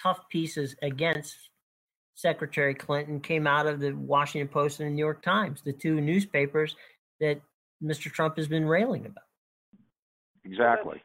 [0.00, 1.36] tough pieces against
[2.14, 6.00] Secretary Clinton came out of the Washington Post and the New York Times, the two
[6.00, 6.76] newspapers
[7.20, 7.40] that
[7.82, 8.10] Mr.
[8.10, 9.24] Trump has been railing about.
[10.44, 11.02] Exactly.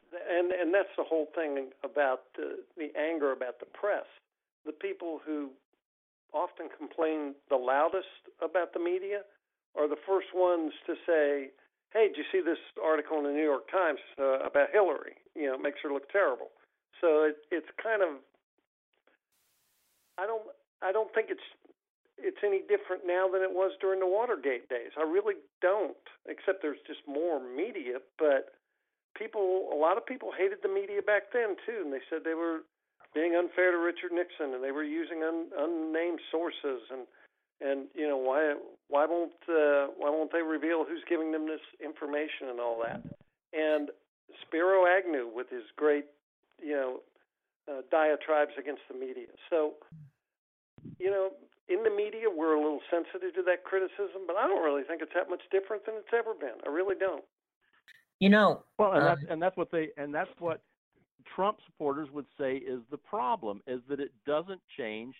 [0.69, 4.05] And that's the whole thing about the, the anger about the press.
[4.67, 5.49] The people who
[6.31, 9.25] often complain the loudest about the media
[9.75, 11.49] are the first ones to say,
[11.89, 15.17] "Hey, did you see this article in the New York Times uh, about Hillary?
[15.33, 16.53] You know, it makes her look terrible."
[17.01, 18.21] So it, it's kind of
[20.19, 20.53] I don't
[20.83, 21.49] I don't think it's
[22.19, 24.93] it's any different now than it was during the Watergate days.
[24.99, 27.97] I really don't, except there's just more media.
[28.19, 28.53] But
[29.19, 32.33] people, a lot of people hated the media back then too, and they said they
[32.33, 32.63] were
[33.13, 37.03] being unfair to Richard Nixon, and they were using un, unnamed sources, and
[37.61, 38.55] and you know why
[38.87, 43.03] why won't uh, why won't they reveal who's giving them this information and all that?
[43.51, 43.89] And
[44.47, 46.05] Spiro Agnew with his great
[46.61, 46.99] you know
[47.69, 49.29] uh, diatribes against the media.
[49.49, 49.73] So
[50.97, 51.31] you know
[51.67, 55.01] in the media we're a little sensitive to that criticism, but I don't really think
[55.01, 56.57] it's that much different than it's ever been.
[56.65, 57.25] I really don't.
[58.19, 60.61] You know, well, and uh, that's and that's what they and that's what
[61.35, 65.15] Trump supporters would say is the problem is that it doesn't change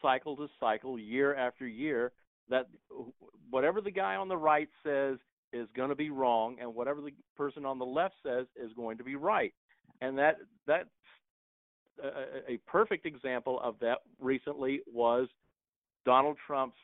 [0.00, 2.12] cycle to cycle, year after year.
[2.48, 2.68] That
[3.50, 5.18] whatever the guy on the right says
[5.52, 8.96] is going to be wrong, and whatever the person on the left says is going
[8.98, 9.52] to be right.
[10.00, 10.88] And that that's
[12.02, 15.28] a, a perfect example of that recently was
[16.04, 16.78] Donald Trump's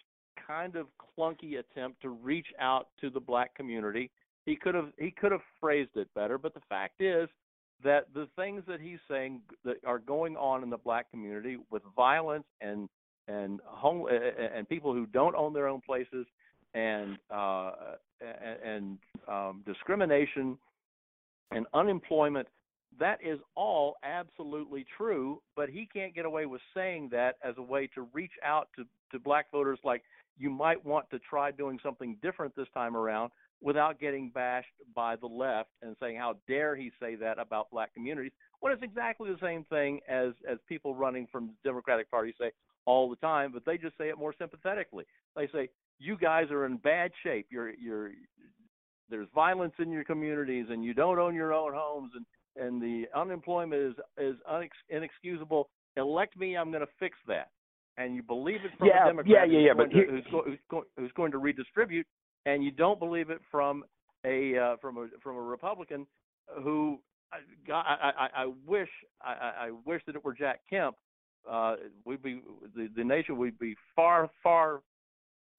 [0.47, 0.87] kind of
[1.19, 4.11] clunky attempt to reach out to the black community.
[4.47, 7.29] He could have he could have phrased it better, but the fact is
[7.83, 11.83] that the things that he's saying that are going on in the black community with
[11.97, 12.89] violence and
[13.29, 16.27] and home and people who don't own their own places
[16.75, 17.73] and uh,
[18.65, 20.59] and um, discrimination
[21.53, 22.49] and unemployment
[22.99, 27.63] that is all absolutely true but he can't get away with saying that as a
[27.63, 30.03] way to reach out to to black voters like
[30.39, 33.31] you might want to try doing something different this time around
[33.61, 37.93] without getting bashed by the left and saying how dare he say that about black
[37.95, 42.35] communities when it's exactly the same thing as as people running from the Democratic Party
[42.41, 42.51] say
[42.87, 45.05] all the time, but they just say it more sympathetically.
[45.37, 47.47] They say you guys are in bad shape.
[47.51, 48.13] You're you're
[49.11, 52.25] there's violence in your communities and you don't own your own homes and
[52.57, 55.69] and the unemployment is is unex- inexcusable.
[55.97, 57.51] Elect me, I'm going to fix that.
[57.97, 60.13] And you believe it from yeah, a Democrat yeah, yeah, yeah, who's, but going to,
[60.13, 62.07] who's, go, who's, go, who's going to redistribute
[62.47, 63.85] and you don't believe it from
[64.25, 66.07] a uh, from a from a Republican
[66.63, 66.99] who
[67.73, 68.89] I, I, I wish
[69.23, 70.97] I, I wish that it were Jack Kemp.
[71.51, 72.41] Uh, we'd be
[72.75, 74.83] the, the nation would be far far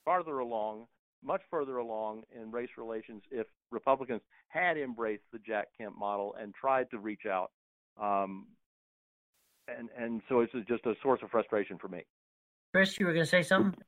[0.03, 0.85] farther along,
[1.23, 6.53] much further along in race relations if Republicans had embraced the Jack Kemp model and
[6.53, 7.51] tried to reach out.
[8.01, 8.47] Um,
[9.67, 12.05] and and so it's just a source of frustration for me.
[12.73, 13.81] Chris, you were going to say something.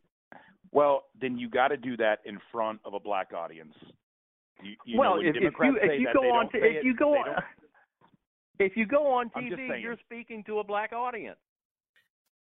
[0.71, 3.73] Well, then you got to do that in front of a black audience.
[4.63, 6.83] You, you well, know, if, if you if you that, go on to, if it,
[6.85, 7.43] you go on
[8.59, 11.37] if you go on I'm just TV, you're speaking to a black audience.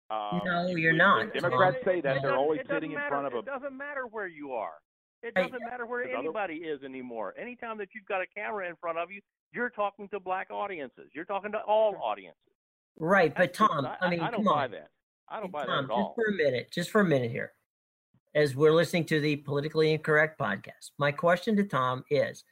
[0.09, 1.33] um, No, you- you're when not.
[1.33, 3.39] Democrats say that they're always it doesn't sitting in front of a.
[3.39, 4.73] It doesn't matter where you are.
[5.23, 7.33] It doesn't matter where Because other- anybody is anymore.
[7.39, 9.21] Anytime that you've got a camera in front of you,
[9.53, 11.09] you're talking to black audiences.
[11.13, 12.37] You're talking to all audiences.
[12.99, 14.71] Right, but Tom, I, mean, I don't come buy on.
[14.71, 14.89] that.
[15.29, 16.15] I don't buy Tom, that at all.
[16.17, 17.51] Just for a minute, just for a minute here,
[18.37, 22.43] as we're listening to the politically incorrect podcast, my question to Tom is,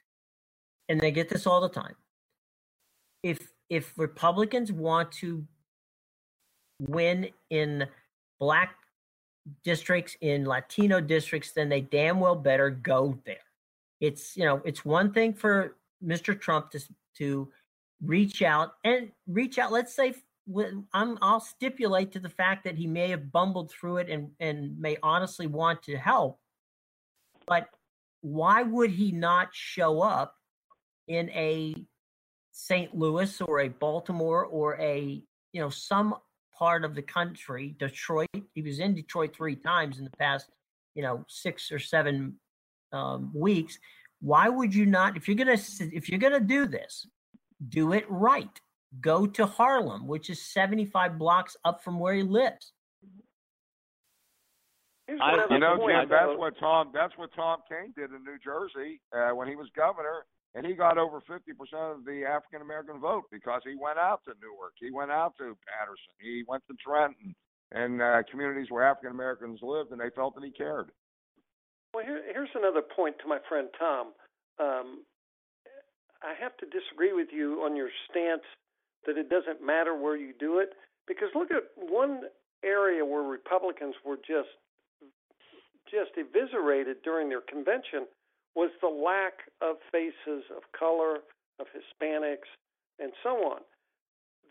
[0.90, 1.96] and they get this all the time:
[3.22, 5.46] if if Republicans want to
[6.82, 7.86] win in
[8.40, 8.76] black
[9.64, 13.38] districts, in Latino districts, then they damn well better go there.
[14.02, 16.40] It's you know, it's one thing for Mr.
[16.40, 16.80] Trump to
[17.20, 17.48] to
[18.04, 19.72] reach out and reach out.
[19.72, 20.16] Let's say
[20.94, 24.80] I'm I'll stipulate to the fact that he may have bumbled through it and and
[24.80, 26.40] may honestly want to help.
[27.48, 27.68] But
[28.22, 30.36] why would he not show up
[31.08, 31.76] in a
[32.52, 32.96] St.
[32.96, 36.16] Louis or a Baltimore or a you know some
[36.58, 38.30] part of the country, Detroit?
[38.54, 40.48] He was in Detroit three times in the past
[40.94, 42.36] you know six or seven
[42.92, 43.80] um, weeks.
[44.22, 45.18] Why would you not?
[45.18, 47.08] If you're gonna if you're gonna do this,
[47.68, 48.60] do it right
[49.02, 52.72] go to Harlem, which is 75 blocks up from where he lives.
[55.22, 59.02] I- You know, Jim, that's what Tom that's what Tom Kean did in New Jersey
[59.14, 63.00] uh, when he was governor, and he got over fifty percent of the African American
[63.00, 66.76] vote because he went out to Newark, he went out to Paterson, he went to
[66.84, 67.36] Trenton,
[67.72, 70.90] and uh, communities where African Americans lived, and they felt that he cared.
[71.94, 74.08] Well, here, here's another point to my friend Tom.
[74.60, 75.04] Um,
[76.24, 78.42] I have to disagree with you on your stance
[79.06, 80.74] that it doesn't matter where you do it,
[81.08, 82.22] because look at one
[82.64, 84.50] area where Republicans were just
[85.86, 88.08] just eviscerated during their convention
[88.56, 91.20] was the lack of faces of color,
[91.60, 92.50] of Hispanics,
[93.00, 93.62] and so on.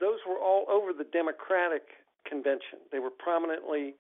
[0.00, 1.82] Those were all over the Democratic
[2.28, 2.78] convention.
[2.92, 3.94] They were prominently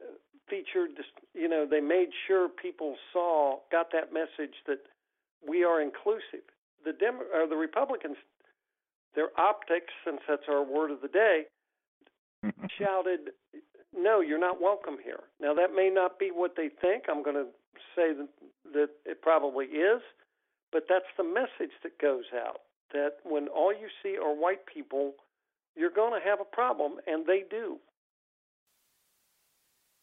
[0.00, 0.14] uh,
[0.48, 0.90] featured,
[1.34, 4.80] you know, they made sure people saw, got that message that
[5.46, 6.46] we are inclusive.
[6.84, 8.16] The Dem- or the Republicans,
[9.14, 11.42] their optics, since that's our word of the day,
[12.78, 13.30] shouted,
[13.96, 17.04] "No, you're not welcome here." Now that may not be what they think.
[17.08, 17.46] I'm going to
[17.96, 18.28] say that,
[18.72, 20.02] that it probably is,
[20.72, 22.60] but that's the message that goes out.
[22.92, 25.12] That when all you see are white people,
[25.76, 27.78] you're going to have a problem, and they do.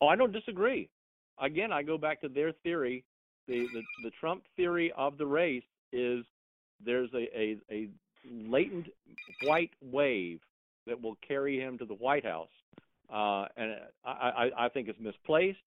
[0.01, 0.89] Oh, I don't disagree.
[1.39, 3.03] Again, I go back to their theory.
[3.47, 6.25] The the, the Trump theory of the race is
[6.83, 7.89] there's a, a, a
[8.31, 8.87] latent
[9.43, 10.39] white wave
[10.87, 12.49] that will carry him to the White House,
[13.11, 14.09] uh, and I,
[14.57, 15.59] I, I think it's misplaced.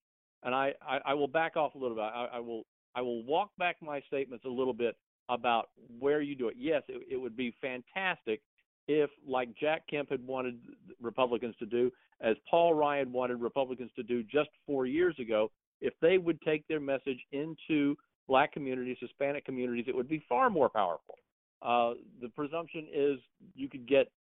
[0.45, 2.05] And I, I, I will back off a little bit.
[2.05, 2.63] I, I will
[2.95, 4.97] I will walk back my statements a little bit
[5.29, 6.55] about where you do it.
[6.57, 8.41] Yes, it, it would be fantastic
[8.87, 10.59] if, like Jack Kemp had wanted
[11.01, 11.91] Republicans to do,
[12.21, 16.67] as Paul Ryan wanted Republicans to do just four years ago, if they would take
[16.67, 21.17] their message into black communities, Hispanic communities, it would be far more powerful.
[21.63, 23.19] Uh, the presumption is
[23.55, 24.11] you could get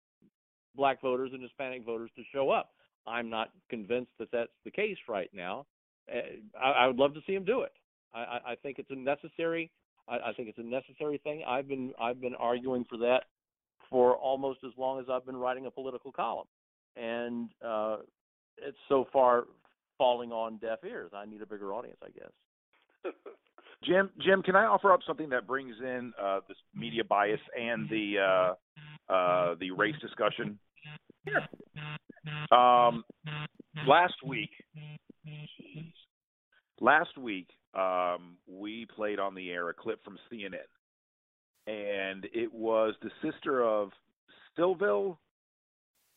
[0.77, 2.70] black voters and Hispanic voters to show up.
[3.07, 5.66] I'm not convinced that that's the case right now.
[6.12, 7.72] Uh, I, I would love to see him do it.
[8.14, 9.70] I, I think it's a necessary.
[10.09, 11.42] I, I think it's a necessary thing.
[11.46, 13.24] I've been I've been arguing for that
[13.90, 16.46] for almost as long as I've been writing a political column,
[16.96, 17.98] and uh,
[18.59, 19.44] it's so far
[19.96, 21.11] falling on deaf ears.
[21.14, 23.14] I need a bigger audience, I guess.
[23.85, 27.88] Jim, Jim, can I offer up something that brings in uh, this media bias and
[27.88, 30.59] the uh, uh, the race discussion?
[32.51, 33.05] Um,
[33.87, 34.51] last week,
[36.81, 40.57] last week, um, we played on the air a clip from CNN,
[41.67, 43.91] and it was the sister of
[44.57, 45.19] Sylville,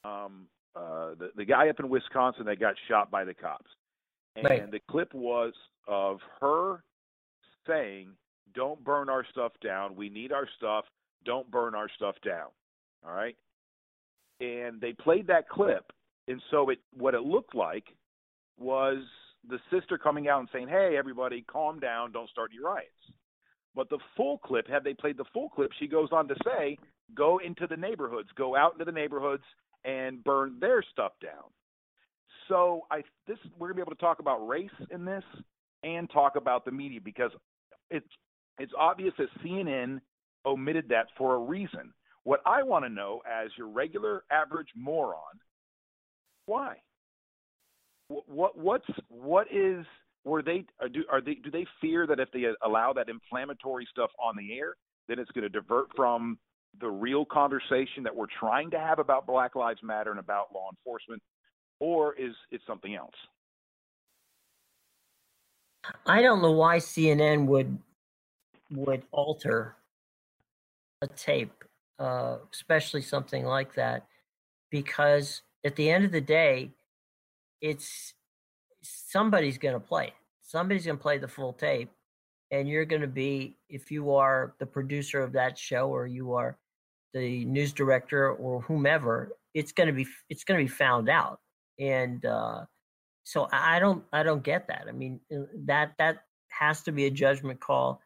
[0.04, 3.70] um, uh, the the guy up in Wisconsin that got shot by the cops,
[4.36, 4.72] and Right.
[4.72, 5.54] the clip was
[5.88, 6.84] of her
[7.68, 8.16] saying,
[8.54, 9.96] "Don't burn our stuff down.
[9.96, 10.86] We need our stuff.
[11.24, 12.50] Don't burn our stuff down."
[13.06, 13.38] All right.
[14.40, 15.92] And they played that clip,
[16.28, 17.96] and so it what it looked like
[18.58, 19.04] was
[19.48, 22.12] the sister coming out and saying, "Hey, everybody, calm down.
[22.12, 23.12] Don't start any riots."
[23.74, 26.78] But the full clip, had they played the full clip, she goes on to say,
[27.14, 28.32] "Go into the neighborhoods.
[28.34, 29.44] Go out into the neighborhoods
[29.84, 31.52] and burn their stuff down."
[32.48, 35.24] So I this we're gonna be able to talk about race in this
[35.84, 37.32] and talk about the media because
[37.92, 38.08] it's
[38.58, 40.00] it's obvious that CNN
[40.46, 41.94] omitted that for a reason.
[42.24, 45.40] What I want to know, as your regular average moron,
[46.46, 46.78] why?
[48.08, 49.86] What, what what's what is
[50.24, 53.88] were they are do are they do they fear that if they allow that inflammatory
[53.92, 54.76] stuff on the air,
[55.08, 56.38] then it's going to divert from
[56.80, 60.70] the real conversation that we're trying to have about Black Lives Matter and about law
[60.72, 61.22] enforcement,
[61.80, 63.16] or is it something else?
[66.06, 67.78] I don't know why CNN would
[68.72, 69.76] would alter
[71.02, 71.64] a tape,
[72.00, 74.06] uh, especially something like that,
[74.70, 76.72] because at the end of the day,
[77.62, 78.14] it's
[78.82, 80.14] somebody's going to play.
[80.42, 81.92] Somebody's going to play the full tape,
[82.52, 86.34] and you're going to be if you are the producer of that show or you
[86.34, 86.58] are
[87.14, 91.40] the news director or whomever, it's going to be it's going to be found out,
[91.80, 92.66] and uh,
[93.24, 94.86] so I don't I don't get that.
[94.88, 98.02] I mean uh, that that has to be a judgment call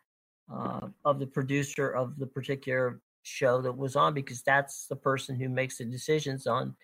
[0.53, 5.35] uh, of the producer of the particular show that was on because that's the person
[5.35, 6.75] who makes the decisions on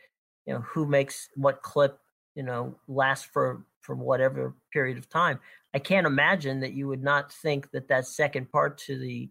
[0.45, 1.99] you know who makes what clip
[2.35, 5.39] you know last for for whatever period of time.
[5.73, 9.29] I can't imagine that you would not think that that second part to the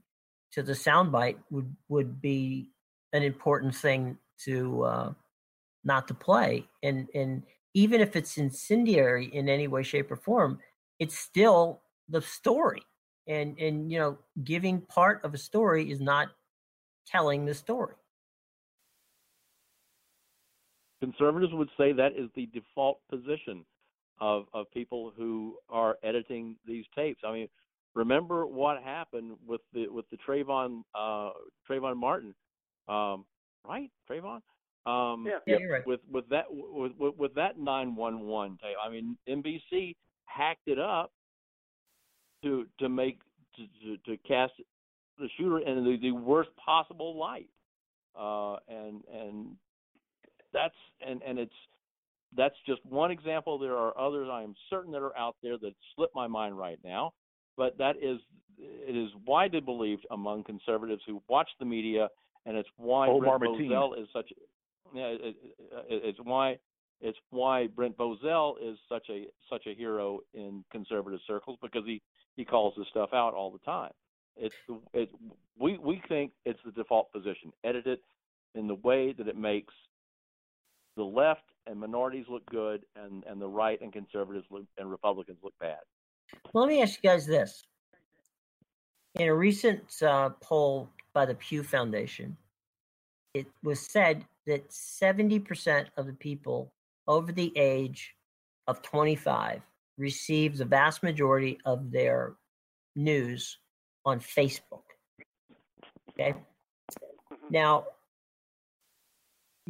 [0.52, 2.70] to the soundbite would would be
[3.12, 5.12] an important thing to uh,
[5.84, 7.42] not to play and and
[7.74, 10.58] even if it's incendiary in any way shape or form
[10.98, 12.82] it's still the story
[13.26, 16.28] and and you know giving part of a story is not
[17.06, 17.94] telling the story
[21.00, 23.64] Conservatives would say that is the default position
[24.20, 27.22] of of people who are editing these tapes.
[27.24, 27.48] I mean,
[27.94, 31.30] remember what happened with the with the Trayvon uh,
[31.68, 32.34] Trayvon Martin,
[32.86, 33.24] um,
[33.66, 33.90] right?
[34.08, 34.40] Trayvon.
[34.86, 35.38] Um, Yeah.
[35.46, 38.76] yeah you're right with with that with with, with that 911 tape.
[38.82, 41.12] I mean, NBC hacked it up
[42.42, 43.20] to to make
[43.56, 44.52] to to, to cast
[45.18, 47.50] the shooter in the, the worst possible light,
[48.18, 49.56] uh, and and
[50.52, 50.74] that's
[51.06, 51.52] and and it's
[52.36, 53.58] that's just one example.
[53.58, 56.78] There are others I am certain that are out there that slip my mind right
[56.84, 57.12] now,
[57.56, 58.18] but that is
[58.58, 62.08] it is widely believed among conservatives who watch the media,
[62.46, 64.32] and it's why Omar Rick Moselle is such.
[64.94, 65.36] Yeah, it,
[65.88, 66.58] it, it's why
[67.00, 72.02] It's why Brent Bozell is such a such a hero in conservative circles because he
[72.36, 73.92] he calls this stuff out all the time.
[74.36, 75.10] It's the it,
[75.58, 77.52] we we think it's the default position.
[77.64, 78.02] Edit it
[78.54, 79.72] in the way that it makes
[80.96, 85.38] the left and minorities look good and and the right and conservatives look, and Republicans
[85.42, 85.78] look bad.
[86.52, 87.62] Well, let me ask you guys this.
[89.14, 92.36] In a recent uh, poll by the Pew Foundation,
[93.34, 96.72] it was said that 70% of the people
[97.06, 98.14] over the age
[98.66, 99.62] of 25
[99.96, 102.34] receive the vast majority of their
[102.96, 103.58] news
[104.04, 104.82] on Facebook.
[106.10, 106.32] Okay.
[106.32, 107.46] Mm-hmm.
[107.50, 107.84] Now,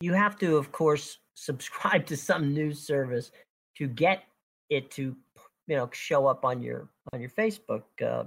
[0.00, 3.30] you have to, of course, subscribe to some news service
[3.76, 4.24] to get
[4.70, 5.14] it to,
[5.66, 8.24] you know, show up on your on your Facebook, uh,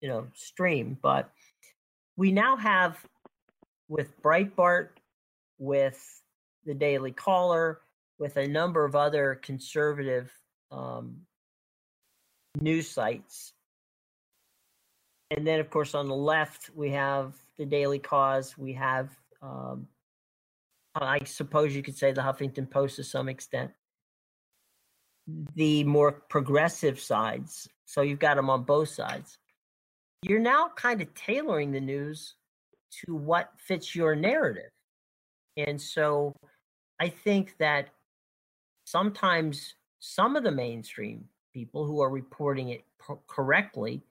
[0.00, 0.98] you know, stream.
[1.00, 1.30] But
[2.16, 3.04] we now have
[3.88, 4.88] with Breitbart,
[5.62, 6.22] with
[6.66, 7.80] the Daily Caller,
[8.18, 10.30] with a number of other conservative
[10.72, 11.18] um,
[12.60, 13.52] news sites.
[15.30, 18.58] And then, of course, on the left, we have the Daily Kos.
[18.58, 19.10] We have,
[19.40, 19.86] um,
[20.96, 23.70] I suppose you could say, the Huffington Post to some extent.
[25.54, 27.68] The more progressive sides.
[27.86, 29.38] So you've got them on both sides.
[30.24, 32.34] You're now kind of tailoring the news
[33.04, 34.70] to what fits your narrative.
[35.56, 36.34] And so
[37.00, 37.88] I think that
[38.84, 42.84] sometimes some of the mainstream people who are reporting it
[43.26, 44.02] correctly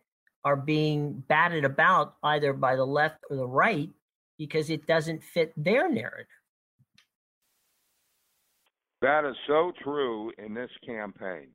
[0.44, 3.90] are being batted about either by the left or the right
[4.38, 6.28] because it doesn't fit their narrative.
[9.02, 11.48] That is so true in this campaign.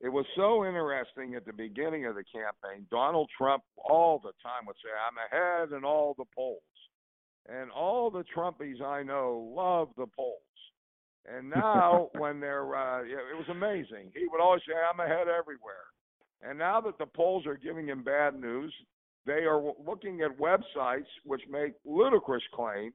[0.00, 2.86] It was so interesting at the beginning of the campaign.
[2.90, 6.62] Donald Trump all the time would say, I'm ahead in all the polls.
[7.48, 10.40] And all the Trumpies I know love the polls.
[11.26, 14.12] And now, when they're, uh, it was amazing.
[14.14, 15.86] He would always say, I'm ahead everywhere.
[16.42, 18.72] And now that the polls are giving him bad news,
[19.26, 22.94] they are looking at websites which make ludicrous claims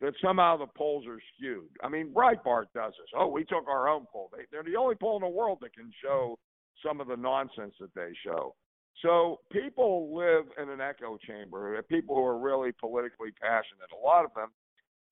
[0.00, 1.68] that somehow the polls are skewed.
[1.82, 3.10] I mean, Breitbart does this.
[3.16, 4.30] Oh, we took our own poll.
[4.32, 6.38] They, they're the only poll in the world that can show
[6.84, 8.54] some of the nonsense that they show.
[9.02, 11.80] So people live in an echo chamber.
[11.82, 14.48] People who are really politically passionate, a lot of them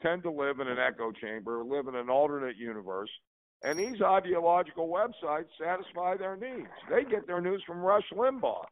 [0.02, 3.10] tend to live in an echo chamber, live in an alternate universe.
[3.62, 6.68] And these ideological websites satisfy their needs.
[6.90, 8.64] They get their news from Rush Limbaugh.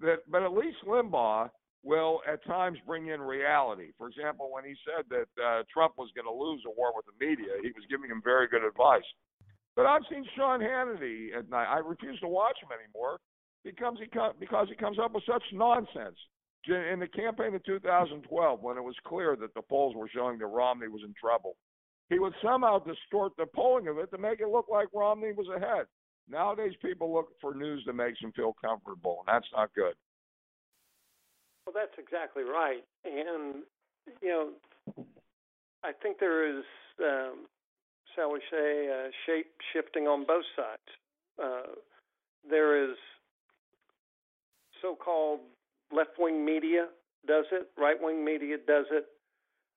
[0.00, 1.48] That, but at least Limbaugh
[1.82, 3.92] will at times bring in reality.
[3.96, 7.06] For example, when he said that uh, Trump was going to lose a war with
[7.06, 9.06] the media, he was giving him very good advice.
[9.74, 11.66] But I've seen Sean Hannity at night.
[11.66, 13.18] I refuse to watch him anymore
[13.66, 14.06] because he
[14.38, 16.16] because he comes up with such nonsense.
[16.68, 20.46] In the campaign of 2012, when it was clear that the polls were showing that
[20.46, 21.56] Romney was in trouble,
[22.08, 25.46] he would somehow distort the polling of it to make it look like Romney was
[25.54, 25.86] ahead.
[26.28, 29.94] Nowadays, people look for news that makes them feel comfortable, and that's not good.
[31.66, 32.82] Well, that's exactly right.
[33.04, 33.62] And,
[34.20, 34.48] you know,
[35.84, 36.64] I think there is,
[37.00, 37.46] um,
[38.16, 40.98] shall we say, uh, shape shifting on both sides.
[41.40, 41.74] Uh,
[42.48, 42.96] there is
[44.82, 45.40] so called
[45.92, 46.86] left wing media
[47.26, 49.06] does it, right wing media does it.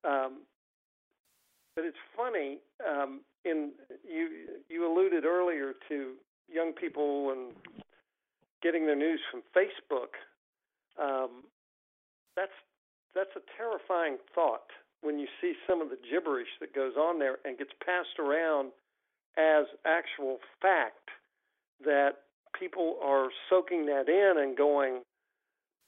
[0.04, 0.42] Um,
[1.76, 2.58] but it's funny.
[2.86, 3.72] Um, in
[4.06, 4.28] you
[4.68, 6.14] you alluded earlier to
[6.52, 7.52] young people and
[8.62, 10.18] getting their news from Facebook.
[11.00, 11.44] Um,
[12.36, 12.52] that's
[13.14, 14.70] that's a terrifying thought
[15.02, 18.70] when you see some of the gibberish that goes on there and gets passed around
[19.38, 21.08] as actual fact
[21.84, 22.28] that
[22.58, 25.02] people are soaking that in and going,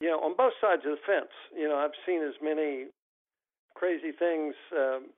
[0.00, 1.32] you know, on both sides of the fence.
[1.54, 2.86] You know, I've seen as many
[3.74, 5.10] crazy things um,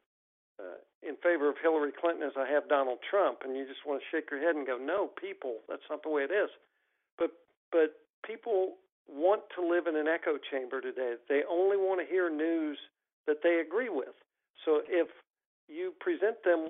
[0.58, 4.00] uh, in favor of Hillary Clinton as I have Donald Trump, and you just want
[4.00, 6.50] to shake your head and go, "No, people, that's not the way it is."
[7.18, 7.32] But
[7.72, 8.76] but people
[9.08, 11.14] want to live in an echo chamber today.
[11.28, 12.78] They only want to hear news
[13.26, 14.14] that they agree with.
[14.64, 15.08] So if
[15.68, 16.68] you present them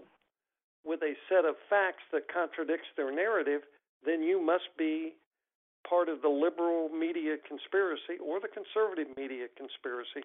[0.85, 3.63] with a set of facts that contradicts their narrative,
[4.05, 5.15] then you must be
[5.89, 10.25] part of the liberal media conspiracy or the conservative media conspiracy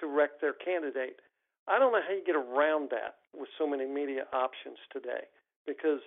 [0.00, 1.20] to wreck their candidate.
[1.66, 5.28] I don't know how you get around that with so many media options today
[5.66, 6.00] because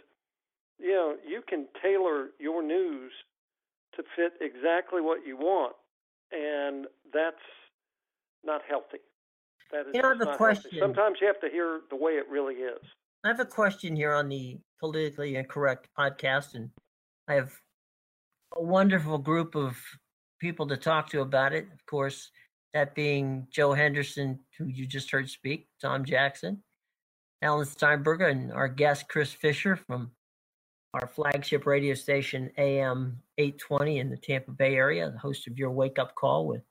[0.79, 3.11] you know you can tailor your news
[3.95, 5.75] to fit exactly what you want,
[6.31, 7.35] and that's
[8.43, 9.03] not healthy.
[9.71, 10.71] That is know, I question.
[10.71, 10.79] Healthy.
[10.79, 12.79] Sometimes you have to hear the way it really is.
[13.23, 16.71] I have a question here on the politically incorrect podcast, and
[17.31, 17.53] I have
[18.57, 19.77] a wonderful group of
[20.41, 21.65] people to talk to about it.
[21.73, 22.29] Of course,
[22.73, 26.61] that being Joe Henderson, who you just heard speak, Tom Jackson,
[27.41, 30.11] Alan Steinberger and our guest Chris Fisher from
[30.93, 35.71] our flagship radio station AM 820 in the Tampa Bay area, the host of your
[35.71, 36.63] wake up call with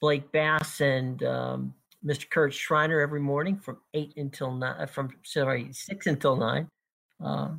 [0.00, 1.74] Blake Bass and um,
[2.06, 2.30] Mr.
[2.30, 6.68] Kurt Schreiner every morning from eight until nine, from sorry six until nine.
[7.20, 7.54] Uh,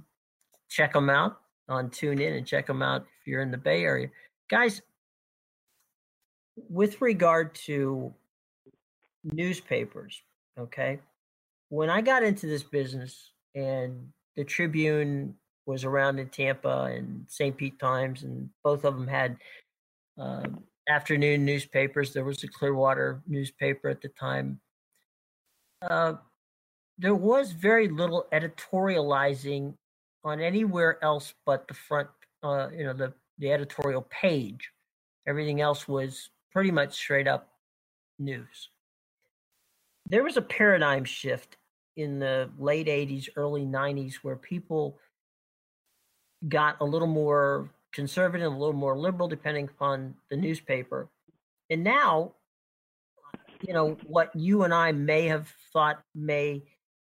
[0.69, 4.09] check them out on TuneIn and check them out if you're in the Bay Area,
[4.49, 4.81] guys.
[6.69, 8.13] With regard to
[9.23, 10.21] newspapers,
[10.57, 10.99] okay,
[11.69, 14.07] when I got into this business and
[14.37, 15.35] the Tribune
[15.65, 17.55] was around in Tampa and St.
[17.57, 19.37] Pete Times, and both of them had
[20.19, 20.43] uh,
[20.87, 22.13] afternoon newspapers.
[22.13, 24.59] There was a Clearwater newspaper at the time.
[25.81, 26.13] Uh,
[26.97, 29.73] there was very little editorializing
[30.25, 32.09] on anywhere else but the front,
[32.43, 34.71] uh, you know, the the editorial page.
[35.27, 37.49] Everything else was pretty much straight up
[38.19, 38.69] news
[40.07, 41.57] there was a paradigm shift
[41.95, 44.99] in the late 80s, early 90s where people
[46.47, 51.09] got a little more conservative, a little more liberal, depending upon the newspaper.
[51.69, 52.33] And now,
[53.65, 56.63] you know, what you and I may have thought may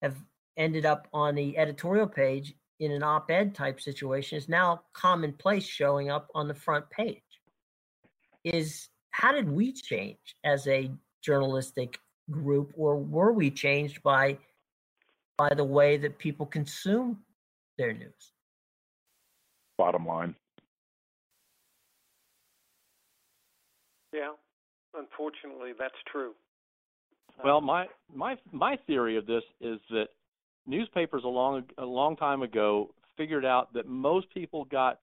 [0.02, 0.16] have
[0.56, 5.64] ended up on the editorial page in an op ed type situation is now commonplace
[5.64, 7.22] showing up on the front page.
[8.42, 10.90] Is how did we change as a
[11.22, 14.36] journalistic group, or were we changed by
[15.38, 17.18] by the way that people consume
[17.78, 18.32] their news?
[19.78, 20.34] Bottom line.
[24.12, 24.32] Yeah,
[24.92, 26.32] unfortunately, that's true.
[27.44, 30.08] Well, my my my theory of this is that
[30.66, 35.00] newspapers a long a long time ago figured out that most people got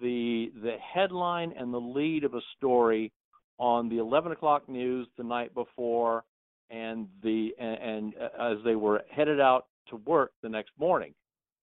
[0.00, 3.12] the the headline and the lead of a story
[3.58, 6.24] on the 11 o'clock news the night before
[6.70, 11.14] and the and, and uh, as they were headed out to work the next morning.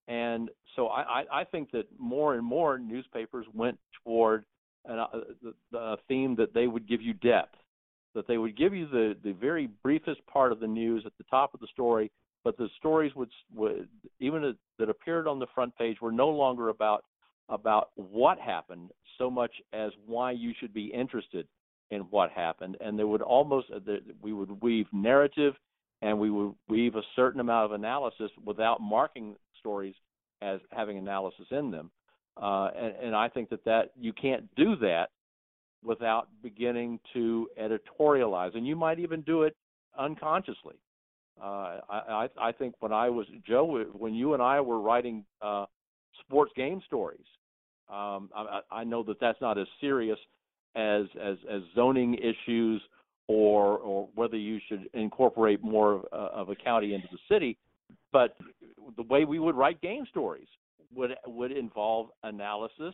[0.07, 4.43] And so I, I think that more and more newspapers went toward
[4.85, 5.07] an, uh,
[5.43, 7.55] the, the theme that they would give you depth,
[8.15, 11.25] that they would give you the, the very briefest part of the news at the
[11.29, 12.11] top of the story,
[12.43, 13.87] but the stories would, would
[14.19, 17.03] even that appeared on the front page were no longer about
[17.49, 21.47] about what happened so much as why you should be interested
[21.91, 23.79] in what happened, and there would almost uh,
[24.21, 25.55] we would weave narrative,
[26.01, 29.95] and we would weave a certain amount of analysis without marking stories
[30.41, 31.89] as having analysis in them,
[32.41, 35.09] uh, and, and I think that that you can't do that
[35.83, 39.55] without beginning to editorialize, and you might even do it
[39.97, 40.75] unconsciously.
[41.41, 45.65] Uh, I, I think when I was Joe, when you and I were writing uh,
[46.21, 47.25] sports game stories,
[47.89, 50.19] um, I, I know that that's not as serious
[50.75, 52.81] as as as zoning issues
[53.27, 57.57] or or whether you should incorporate more of, uh, of a county into the city.
[58.11, 58.35] But
[58.97, 60.47] the way we would write game stories
[60.93, 62.93] would would involve analysis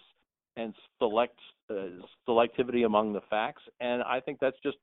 [0.58, 1.38] and select
[1.70, 1.88] uh,
[2.28, 4.78] selectivity among the facts, and I think that's just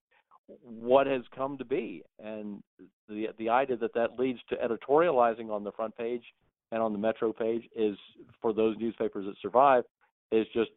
[0.62, 2.02] what has come to be.
[2.22, 2.62] And
[3.08, 6.22] the the idea that that leads to editorializing on the front page
[6.70, 7.96] and on the metro page is
[8.40, 9.84] for those newspapers that survive
[10.30, 10.70] is just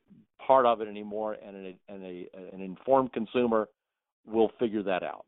[0.46, 3.70] part of it anymore, and, an, and a, an informed consumer
[4.28, 5.26] will figure that out.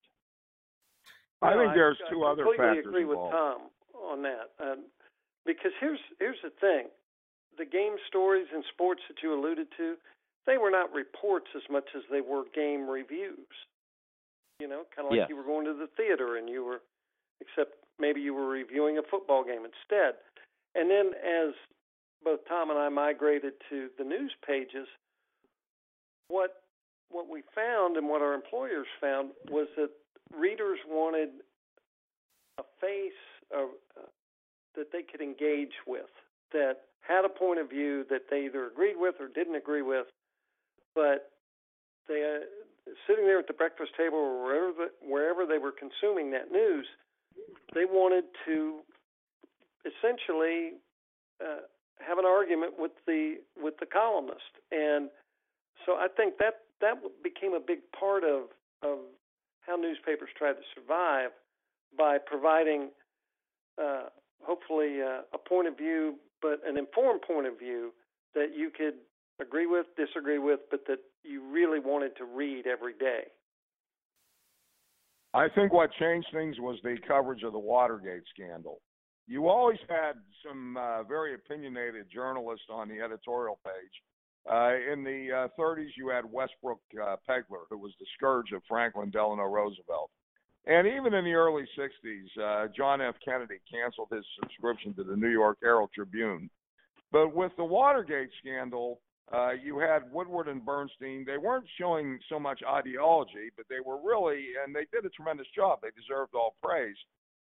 [1.41, 3.34] I think there's I, two I other completely factors agree involved.
[3.34, 3.62] with Tom
[3.95, 4.86] on that, um,
[5.45, 6.88] because here's here's the thing:
[7.58, 9.95] the game stories and sports that you alluded to,
[10.45, 13.48] they were not reports as much as they were game reviews.
[14.60, 15.30] You know, kind of like yes.
[15.30, 16.82] you were going to the theater and you were,
[17.41, 20.16] except maybe you were reviewing a football game instead.
[20.74, 21.53] And then as
[22.24, 24.88] both Tom and I migrated to the news pages,
[26.28, 26.64] what
[27.10, 29.89] what we found and what our employers found was that
[30.38, 31.30] readers wanted
[32.58, 33.24] a face
[33.55, 34.08] of, uh,
[34.76, 36.10] that they could engage with,
[36.51, 40.08] that had a point of view that they either agreed with or didn't agree with,
[40.95, 41.32] but
[42.10, 42.45] they uh,
[43.08, 46.86] sitting there at the breakfast table or wherever the, wherever they were consuming that news,
[47.74, 48.80] they wanted to
[49.86, 50.74] essentially
[51.42, 51.64] uh,
[52.00, 55.10] have an argument with the with the columnist, and
[55.86, 58.50] so I think that that became a big part of
[58.84, 59.00] of
[59.62, 61.32] how newspapers tried to survive
[61.98, 62.90] by providing
[63.82, 64.10] uh,
[64.44, 67.94] hopefully uh, a point of view, but an informed point of view
[68.34, 68.96] that you could
[69.40, 73.24] agree with, disagree with, but that you really wanted to read every day.
[75.34, 78.82] I think what changed things was the coverage of the Watergate scandal.
[79.28, 80.14] You always had
[80.48, 84.02] some uh, very opinionated journalists on the editorial page.
[84.50, 88.62] Uh, in the uh, 30s, you had Westbrook uh, Pegler, who was the scourge of
[88.68, 90.10] Franklin Delano Roosevelt.
[90.66, 93.16] And even in the early 60s, uh, John F.
[93.24, 96.50] Kennedy canceled his subscription to the New York Herald Tribune.
[97.12, 99.02] But with the Watergate scandal,
[99.34, 101.25] uh, you had Woodward and Bernstein.
[101.25, 105.47] They weren't showing so much ideology, but they were really, and they did a tremendous
[105.55, 105.80] job.
[105.82, 106.95] They deserved all praise.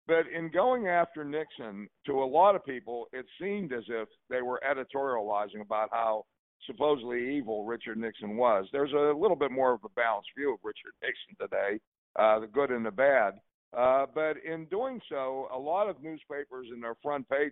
[0.08, 4.42] But in going after Nixon, to a lot of people, it seemed as if they
[4.42, 6.26] were editorializing about how
[6.66, 8.68] supposedly evil Richard Nixon was.
[8.72, 11.80] There's a little bit more of a balanced view of Richard Nixon today,
[12.18, 13.34] uh, the good and the bad.
[13.76, 17.52] Uh, but in doing so, a lot of newspapers in their front pages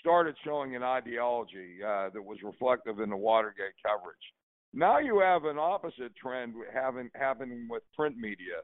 [0.00, 4.16] started showing an ideology uh, that was reflective in the Watergate coverage.
[4.74, 8.62] Now you have an opposite trend having happening with print media.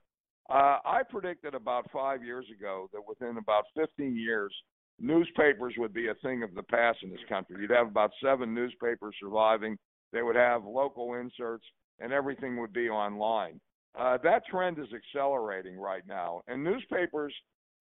[0.48, 4.52] Uh, I predicted about five years ago that within about 15 years,
[4.98, 7.56] newspapers would be a thing of the past in this country.
[7.60, 9.76] You'd have about seven newspapers surviving.
[10.12, 11.64] They would have local inserts,
[12.00, 13.60] and everything would be online.
[13.98, 17.34] Uh, that trend is accelerating right now, and newspapers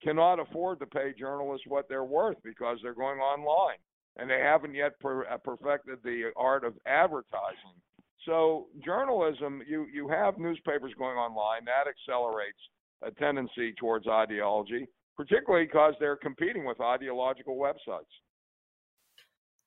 [0.04, 3.78] cannot afford to pay journalists what they're worth because they're going online
[4.18, 7.78] and they haven't yet per, uh, perfected the art of advertising.
[8.26, 12.58] So journalism, you you have newspapers going online that accelerates
[13.04, 18.12] a tendency towards ideology, particularly because they're competing with ideological websites.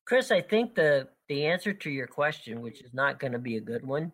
[0.05, 3.57] Chris, I think the the answer to your question, which is not going to be
[3.57, 4.13] a good one,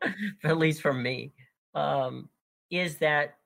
[0.44, 1.32] at least for me,
[1.74, 2.28] um,
[2.70, 3.38] is that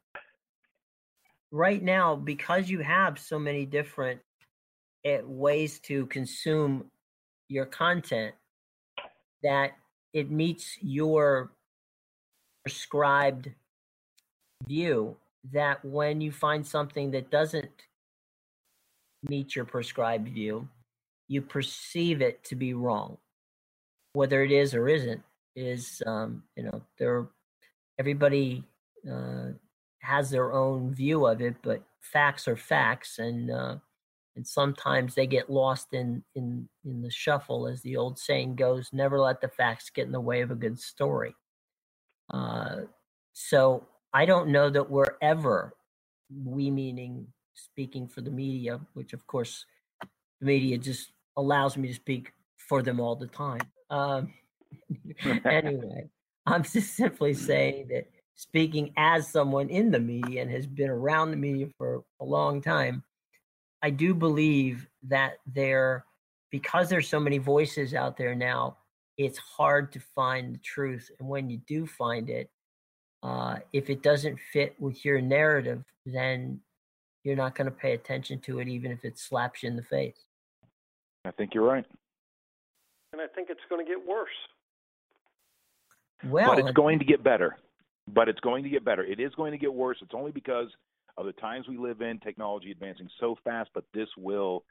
[1.51, 4.21] right now because you have so many different
[5.07, 6.85] uh, ways to consume
[7.49, 8.35] your content
[9.43, 9.73] that
[10.13, 11.51] it meets your
[12.65, 13.51] prescribed
[14.67, 15.17] view
[15.53, 17.71] that when you find something that doesn't
[19.29, 20.69] meet your prescribed view
[21.29, 23.19] you perceive it to be wrong.
[24.15, 25.23] Whether it is or isn't
[25.55, 27.29] is um, you know there
[27.99, 28.65] everybody
[29.09, 29.51] uh,
[30.09, 33.77] has their own view of it, but facts are facts, and uh,
[34.37, 38.89] and sometimes they get lost in in in the shuffle, as the old saying goes.
[38.93, 41.35] Never let the facts get in the way of a good story.
[42.33, 42.83] Uh,
[43.35, 45.75] so I don't know that we're ever,
[46.45, 49.67] we meaning speaking for the media, which of course
[50.41, 52.33] the media just allows me to speak
[52.69, 53.61] for them all the time.
[53.91, 54.33] Um,
[55.45, 56.09] anyway,
[56.47, 58.07] I'm just simply saying that
[58.39, 62.63] speaking as someone in the media and has been around the media for a long
[62.63, 63.03] time,
[63.83, 66.05] I do believe that there,
[66.53, 68.77] because there's so many voices out there now,
[69.17, 71.11] it's hard to find the truth.
[71.19, 72.49] And when you do find it,
[73.25, 76.61] uh, if it doesn't fit with your narrative, then
[77.25, 79.83] you're not going to pay attention to it, even if it slaps you in the
[79.83, 80.27] face.
[81.25, 81.85] I think you're right.
[83.13, 84.29] And I think it's going to get worse.
[86.25, 87.57] Well, but it's going to get better
[88.15, 89.05] but it's going to get better.
[89.05, 89.99] It is going to get worse.
[90.03, 90.69] It's only because
[91.17, 93.71] of the times we live in, technology advancing so fast.
[93.75, 94.65] But this will,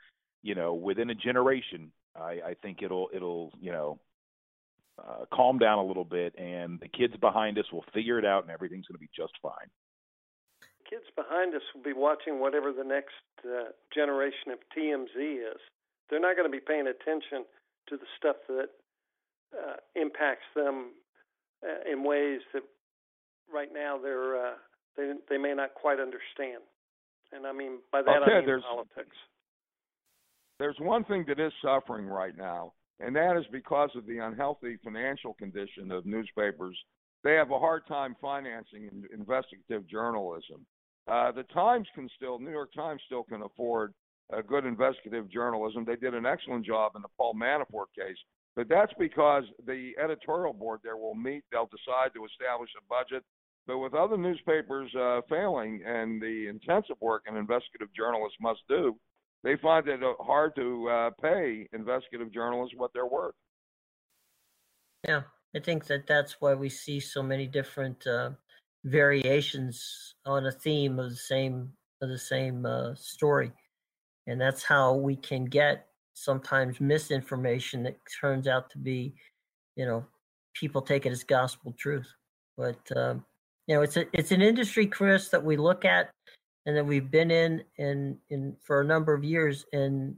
[0.44, 4.00] you know, within a generation, I, I think it'll it'll you know
[4.98, 8.44] uh, calm down a little bit, and the kids behind us will figure it out,
[8.44, 9.70] and everything's going to be just fine.
[10.90, 15.60] Kids behind us will be watching whatever the next uh, generation of TMZ is.
[16.10, 17.44] They're not going to be paying attention
[17.90, 18.70] to the stuff that
[19.54, 20.92] uh, impacts them
[21.64, 22.64] uh, in ways that
[23.54, 24.54] right now they're uh,
[24.96, 26.64] they they may not quite understand.
[27.32, 29.16] And I mean by that okay, I mean there's, politics.
[30.60, 34.78] There's one thing that is suffering right now, and that is because of the unhealthy
[34.84, 36.78] financial condition of newspapers.
[37.24, 40.66] They have a hard time financing investigative journalism.
[41.08, 43.94] Uh, the Times can still, New York Times still can afford
[44.32, 45.86] a good investigative journalism.
[45.86, 48.18] They did an excellent job in the Paul Manafort case,
[48.56, 51.44] but that's because the editorial board there will meet.
[51.52, 53.24] They'll decide to establish a budget.
[53.68, 58.96] But with other newspapers uh, failing and the intensive work an investigative journalist must do,
[59.44, 63.36] they find it uh, hard to uh, pay investigative journalists what they're worth.
[65.08, 65.24] Yeah,
[65.56, 68.32] I think that that's why we see so many different uh,
[68.86, 73.52] variations on a theme of the same of the same uh, story,
[74.28, 79.14] and that's how we can get sometimes misinformation that turns out to be,
[79.76, 80.06] you know,
[80.54, 82.12] people take it as gospel truth.
[82.58, 83.24] But um,
[83.68, 86.10] you know, it's a it's an industry, Chris, that we look at
[86.66, 90.16] and that we've been in in in for a number of years, and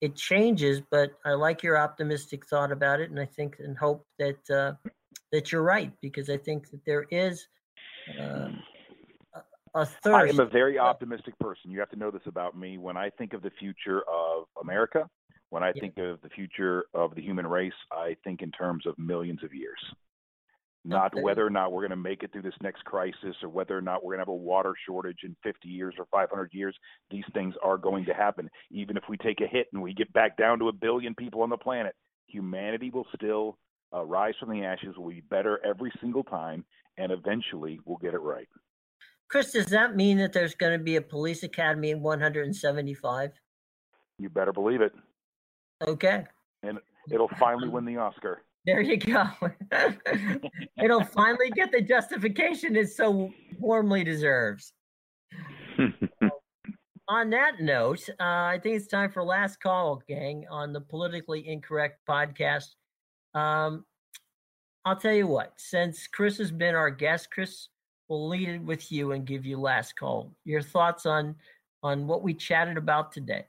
[0.00, 0.80] it changes.
[0.90, 4.72] But I like your optimistic thought about it, and I think and hope that uh,
[5.32, 7.46] that you're right because I think that there is.
[8.18, 8.48] Uh,
[9.74, 10.06] a thirst.
[10.06, 11.70] I am a very optimistic person.
[11.70, 12.78] You have to know this about me.
[12.78, 15.06] When I think of the future of America,
[15.50, 15.80] when I yeah.
[15.80, 19.52] think of the future of the human race, I think in terms of millions of
[19.52, 19.78] years.
[20.84, 21.22] Not Okay.
[21.22, 23.80] whether or not we're going to make it through this next crisis or whether or
[23.80, 26.76] not we're going to have a water shortage in 50 years or 500 years.
[27.10, 28.48] These things are going to happen.
[28.70, 31.42] Even if we take a hit and we get back down to a billion people
[31.42, 31.94] on the planet,
[32.26, 33.58] humanity will still
[33.94, 34.94] uh, rise from the ashes.
[34.96, 36.64] We'll be better every single time,
[36.96, 38.48] and eventually we'll get it right.
[39.28, 43.32] Chris, does that mean that there's going to be a police academy in 175?
[44.18, 44.92] You better believe it.
[45.86, 46.24] Okay.
[46.62, 46.78] And
[47.10, 48.42] it'll finally win the Oscar.
[48.66, 49.24] There you go.
[50.82, 54.72] It'll finally get the justification it so warmly deserves.
[57.08, 61.48] On that note, uh, I think it's time for last call, gang, on the politically
[61.48, 62.66] incorrect podcast.
[63.32, 63.86] Um,
[64.84, 65.54] I'll tell you what.
[65.56, 67.68] Since Chris has been our guest, Chris
[68.08, 70.34] will lead it with you and give you last call.
[70.44, 71.34] Your thoughts on
[71.82, 73.46] on what we chatted about today.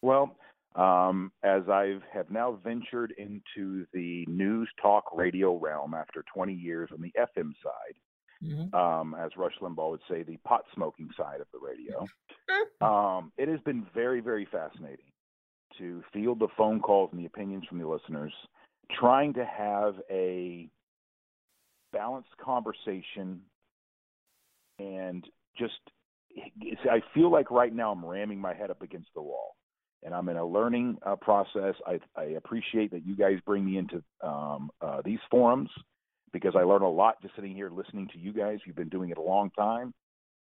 [0.00, 0.36] Well,
[0.76, 6.90] um, as I have now ventured into the news talk radio realm after 20 years
[6.92, 7.96] on the FM side,
[8.42, 8.74] Mhm.
[8.74, 12.06] um, as Rush Limbaugh would say, the pot smoking side of the radio,
[12.82, 15.10] um, it has been very, very fascinating
[15.78, 18.32] to field the phone calls and the opinions from the listeners,
[18.90, 20.70] trying to have a
[21.92, 23.40] balanced conversation
[24.78, 25.80] and just
[26.90, 29.56] I feel like right now I'm ramming my head up against the wall
[30.02, 31.74] and I'm in a learning uh, process.
[31.86, 35.70] I, I appreciate that you guys bring me into um, uh, these forums
[36.32, 38.58] because I learn a lot just sitting here listening to you guys.
[38.66, 39.94] You've been doing it a long time,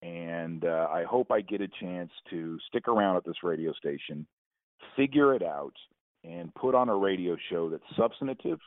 [0.01, 4.27] and uh, I hope I get a chance to stick around at this radio station,
[4.97, 5.75] figure it out,
[6.25, 8.61] and put on a radio show that's substantive,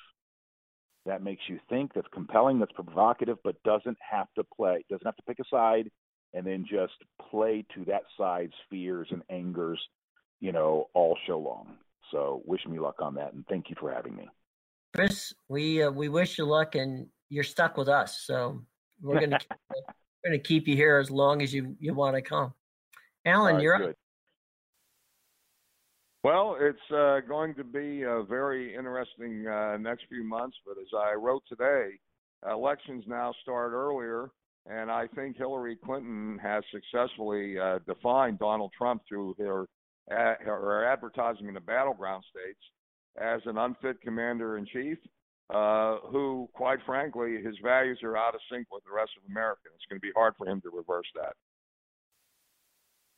[1.05, 5.15] that makes you think, that's compelling, that's provocative, but doesn't have to play, doesn't have
[5.15, 5.89] to pick a side,
[6.33, 6.93] and then just
[7.31, 9.79] play to that side's fears and angers
[10.39, 11.75] you know, all show long.
[12.11, 14.27] So wish me luck on that, and thank you for having me.
[14.95, 18.21] Chris, we uh, we wish you luck, and you're stuck with us.
[18.25, 18.61] So
[19.01, 22.21] we're gonna keep, we're gonna keep you here as long as you you want to
[22.21, 22.53] come.
[23.25, 23.89] Alan, right, you're good.
[23.89, 23.95] up.
[26.23, 30.57] Well, it's uh, going to be a very interesting uh, next few months.
[30.65, 31.99] But as I wrote today,
[32.49, 34.31] elections now start earlier,
[34.67, 39.67] and I think Hillary Clinton has successfully uh, defined Donald Trump through her
[40.11, 42.59] uh, her advertising in the battleground states
[43.19, 44.97] as an unfit commander in chief.
[45.53, 49.61] Uh, who, quite frankly, his values are out of sync with the rest of America.
[49.75, 51.33] It's going to be hard for him to reverse that.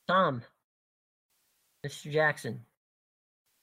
[0.10, 0.42] Tom,
[1.86, 2.12] Mr.
[2.12, 2.66] Jackson.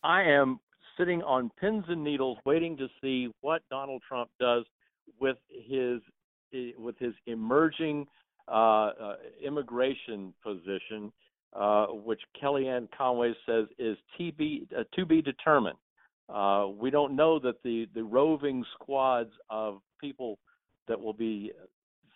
[0.02, 0.60] I am
[0.96, 4.64] sitting on pins and needles, waiting to see what Donald Trump does
[5.20, 6.00] with his
[6.54, 8.06] eh, with his emerging
[8.48, 11.12] uh, uh, immigration position,
[11.54, 15.76] uh, which Kellyanne Conway says is TB, uh, to be determined.
[16.28, 20.38] Uh, we don't know that the, the roving squads of people
[20.88, 21.52] that will be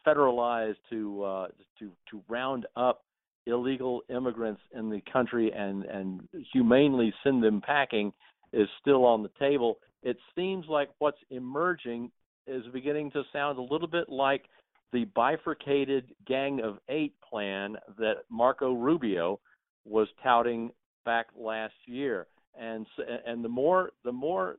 [0.07, 1.47] federalized to uh,
[1.79, 3.05] to to round up
[3.47, 8.13] illegal immigrants in the country and and humanely send them packing
[8.53, 9.79] is still on the table.
[10.03, 12.11] It seems like what's emerging
[12.47, 14.45] is beginning to sound a little bit like
[14.93, 19.41] the bifurcated Gang of Eight plan that Marco Rubio
[19.85, 20.71] was touting
[21.05, 22.27] back last year.
[22.59, 22.87] And
[23.27, 24.57] and the more the more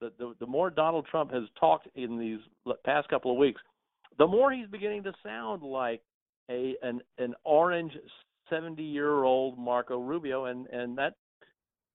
[0.00, 2.38] the, the the more Donald Trump has talked in these
[2.84, 3.60] past couple of weeks,
[4.18, 6.02] the more he's beginning to sound like
[6.50, 7.92] a an an orange
[8.48, 11.14] 70 year old Marco Rubio and and that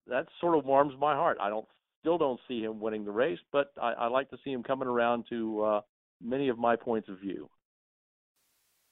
[0.07, 1.37] that sort of warms my heart.
[1.39, 1.67] I don't
[2.01, 4.87] still don't see him winning the race, but I, I like to see him coming
[4.87, 5.81] around to uh,
[6.23, 7.49] many of my points of view.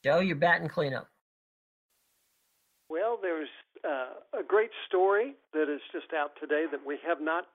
[0.04, 1.08] Joe, you're batting cleanup.
[2.90, 3.50] Well, there's
[3.86, 7.46] uh, a great story that is just out today that we have not,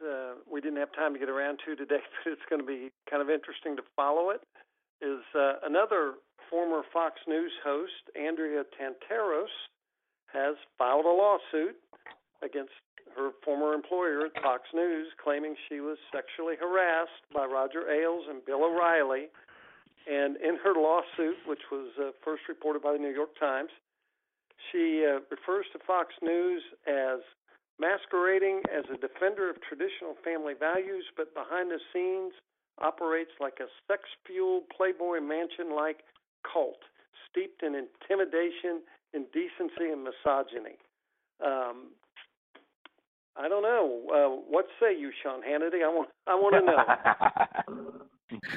[0.00, 2.90] uh, we didn't have time to get around to today, but it's going to be
[3.10, 4.42] kind of interesting to follow it.
[5.02, 6.14] Is uh, another
[6.48, 9.52] former Fox News host, Andrea Tantaros,
[10.32, 11.76] has filed a lawsuit
[12.42, 12.72] against
[13.16, 18.64] her former employer Fox News, claiming she was sexually harassed by Roger Ailes and Bill
[18.64, 19.28] O'Reilly.
[20.06, 23.70] And in her lawsuit, which was uh, first reported by the New York Times,
[24.70, 27.20] she uh, refers to Fox News as
[27.78, 32.32] masquerading as a defender of traditional family values, but behind the scenes
[32.78, 36.02] operates like a sex fueled Playboy mansion like
[36.42, 36.82] cult,
[37.30, 38.82] steeped in intimidation,
[39.12, 40.76] indecency, and misogyny.
[41.44, 41.94] Um,
[43.36, 44.02] I don't know.
[44.12, 45.82] Uh, what say you, Sean Hannity?
[45.84, 46.08] I want.
[46.26, 46.84] I want to know.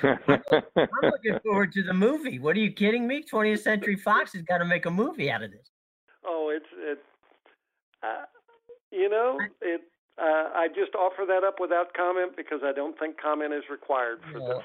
[0.75, 2.39] I'm looking forward to the movie.
[2.39, 3.23] What are you kidding me?
[3.23, 5.69] 20th Century Fox has got to make a movie out of this.
[6.25, 6.99] Oh, it's it.
[8.03, 8.25] Uh,
[8.91, 9.81] you know, it.
[10.19, 14.19] Uh, I just offer that up without comment because I don't think comment is required
[14.31, 14.47] for No.
[14.47, 14.61] the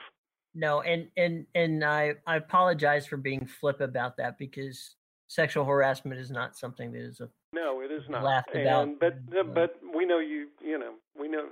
[0.55, 4.97] no, and and and I I apologize for being flip about that because
[5.33, 8.23] sexual harassment is not something that is a no, it is not.
[8.23, 9.01] laughed about.
[9.01, 10.49] But uh, but we know you.
[10.63, 11.49] You know, we know.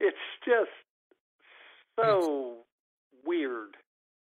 [0.00, 0.70] It's just
[1.98, 2.58] so
[3.24, 3.76] weird.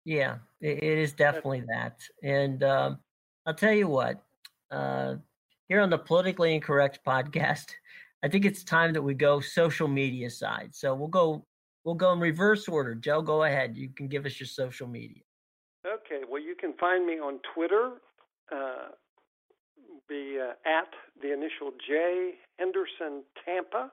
[0.06, 2.00] Yeah, it, it is definitely that.
[2.24, 3.00] And um,
[3.46, 4.22] I'll tell you what,
[4.72, 5.16] uh,
[5.68, 7.68] here on the Politically Incorrect podcast,
[8.24, 10.70] I think it's time that we go social media side.
[10.74, 11.46] So we'll go
[11.84, 12.96] we'll go in reverse order.
[12.96, 13.78] Joe, go ahead.
[13.78, 15.24] You can give us your social media.
[15.86, 16.24] Okay.
[16.30, 17.94] Well, you can find me on Twitter.
[18.52, 18.90] Uh,
[20.08, 20.90] be uh, at
[21.22, 23.92] the initial J Henderson Tampa,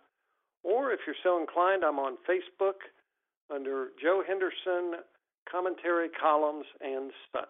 [0.63, 2.81] or if you're so inclined, I'm on Facebook
[3.55, 5.03] under Joe Henderson
[5.51, 7.47] commentary columns and such.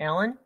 [0.00, 0.36] Alan?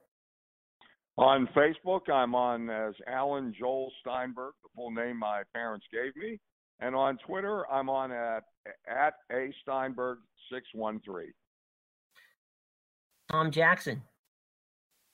[1.18, 6.38] On Facebook, I'm on as Alan Joel Steinberg, the full name my parents gave me.
[6.80, 8.44] And on Twitter, I'm on at,
[8.86, 10.18] at A Steinberg
[10.52, 11.32] 613.
[13.32, 14.02] Tom Jackson.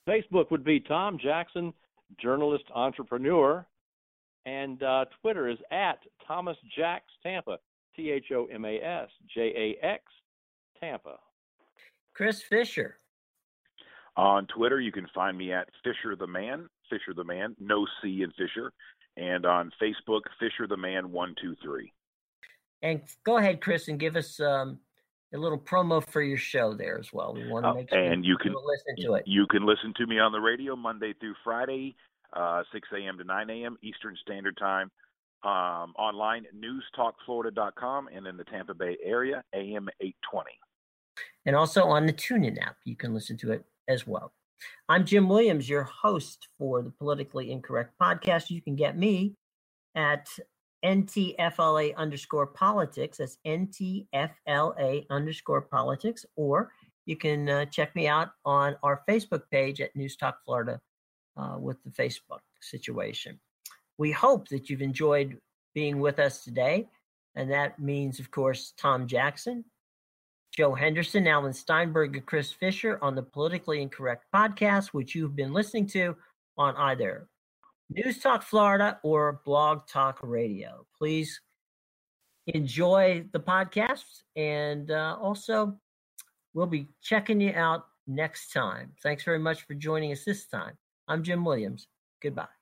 [0.08, 1.72] Facebook would be Tom Jackson,
[2.20, 3.66] journalist entrepreneur,
[4.44, 7.58] and uh, Twitter is at Thomas Jacks Tampa,
[7.94, 10.02] T H O M A S J A X
[10.80, 11.18] Tampa.
[12.14, 12.98] Chris Fisher.
[14.16, 18.22] On Twitter, you can find me at Fisher the Man, Fisher the Man, no C
[18.22, 18.72] in Fisher,
[19.16, 21.92] and on Facebook, Fisher the Man one two three.
[22.82, 24.80] And go ahead, Chris, and give us um,
[25.34, 27.32] a little promo for your show there as well.
[27.34, 29.24] We want to Oh, make sure and you can listen to it.
[29.26, 31.96] You can listen to me on the radio Monday through Friday,
[32.34, 33.18] uh, 6 a.m.
[33.18, 33.76] to 9 a.m.
[33.82, 34.90] Eastern Standard Time.
[35.44, 40.50] Um, online, newstalkflorida.com, and in the Tampa Bay area, AM 820.
[41.46, 42.76] and also on the TuneIn app.
[42.84, 44.32] You can listen to it as well.
[44.88, 48.50] I'm Jim Williams, your host for the Politically Incorrect podcast.
[48.50, 49.34] You can get me
[49.96, 50.28] at
[50.84, 53.18] NTFLA underscore politics.
[53.18, 56.26] That's NTFLA underscore politics.
[56.36, 56.72] Or
[57.06, 60.80] you can uh, check me out on our Facebook page at News Talk Florida
[61.36, 63.38] uh, with the Facebook situation.
[63.98, 65.38] We hope that you've enjoyed
[65.74, 66.88] being with us today.
[67.34, 69.64] And that means, of course, Tom Jackson,
[70.54, 75.52] Joe Henderson, Alan Steinberg, and Chris Fisher on the Politically Incorrect podcast, which you've been
[75.52, 76.14] listening to
[76.58, 77.26] on either
[77.94, 80.86] News Talk Florida or Blog Talk Radio.
[80.96, 81.40] Please
[82.46, 85.78] enjoy the podcasts, and uh, also
[86.54, 88.92] we'll be checking you out next time.
[89.02, 90.78] Thanks very much for joining us this time.
[91.06, 91.88] I'm Jim Williams.
[92.22, 92.61] Goodbye.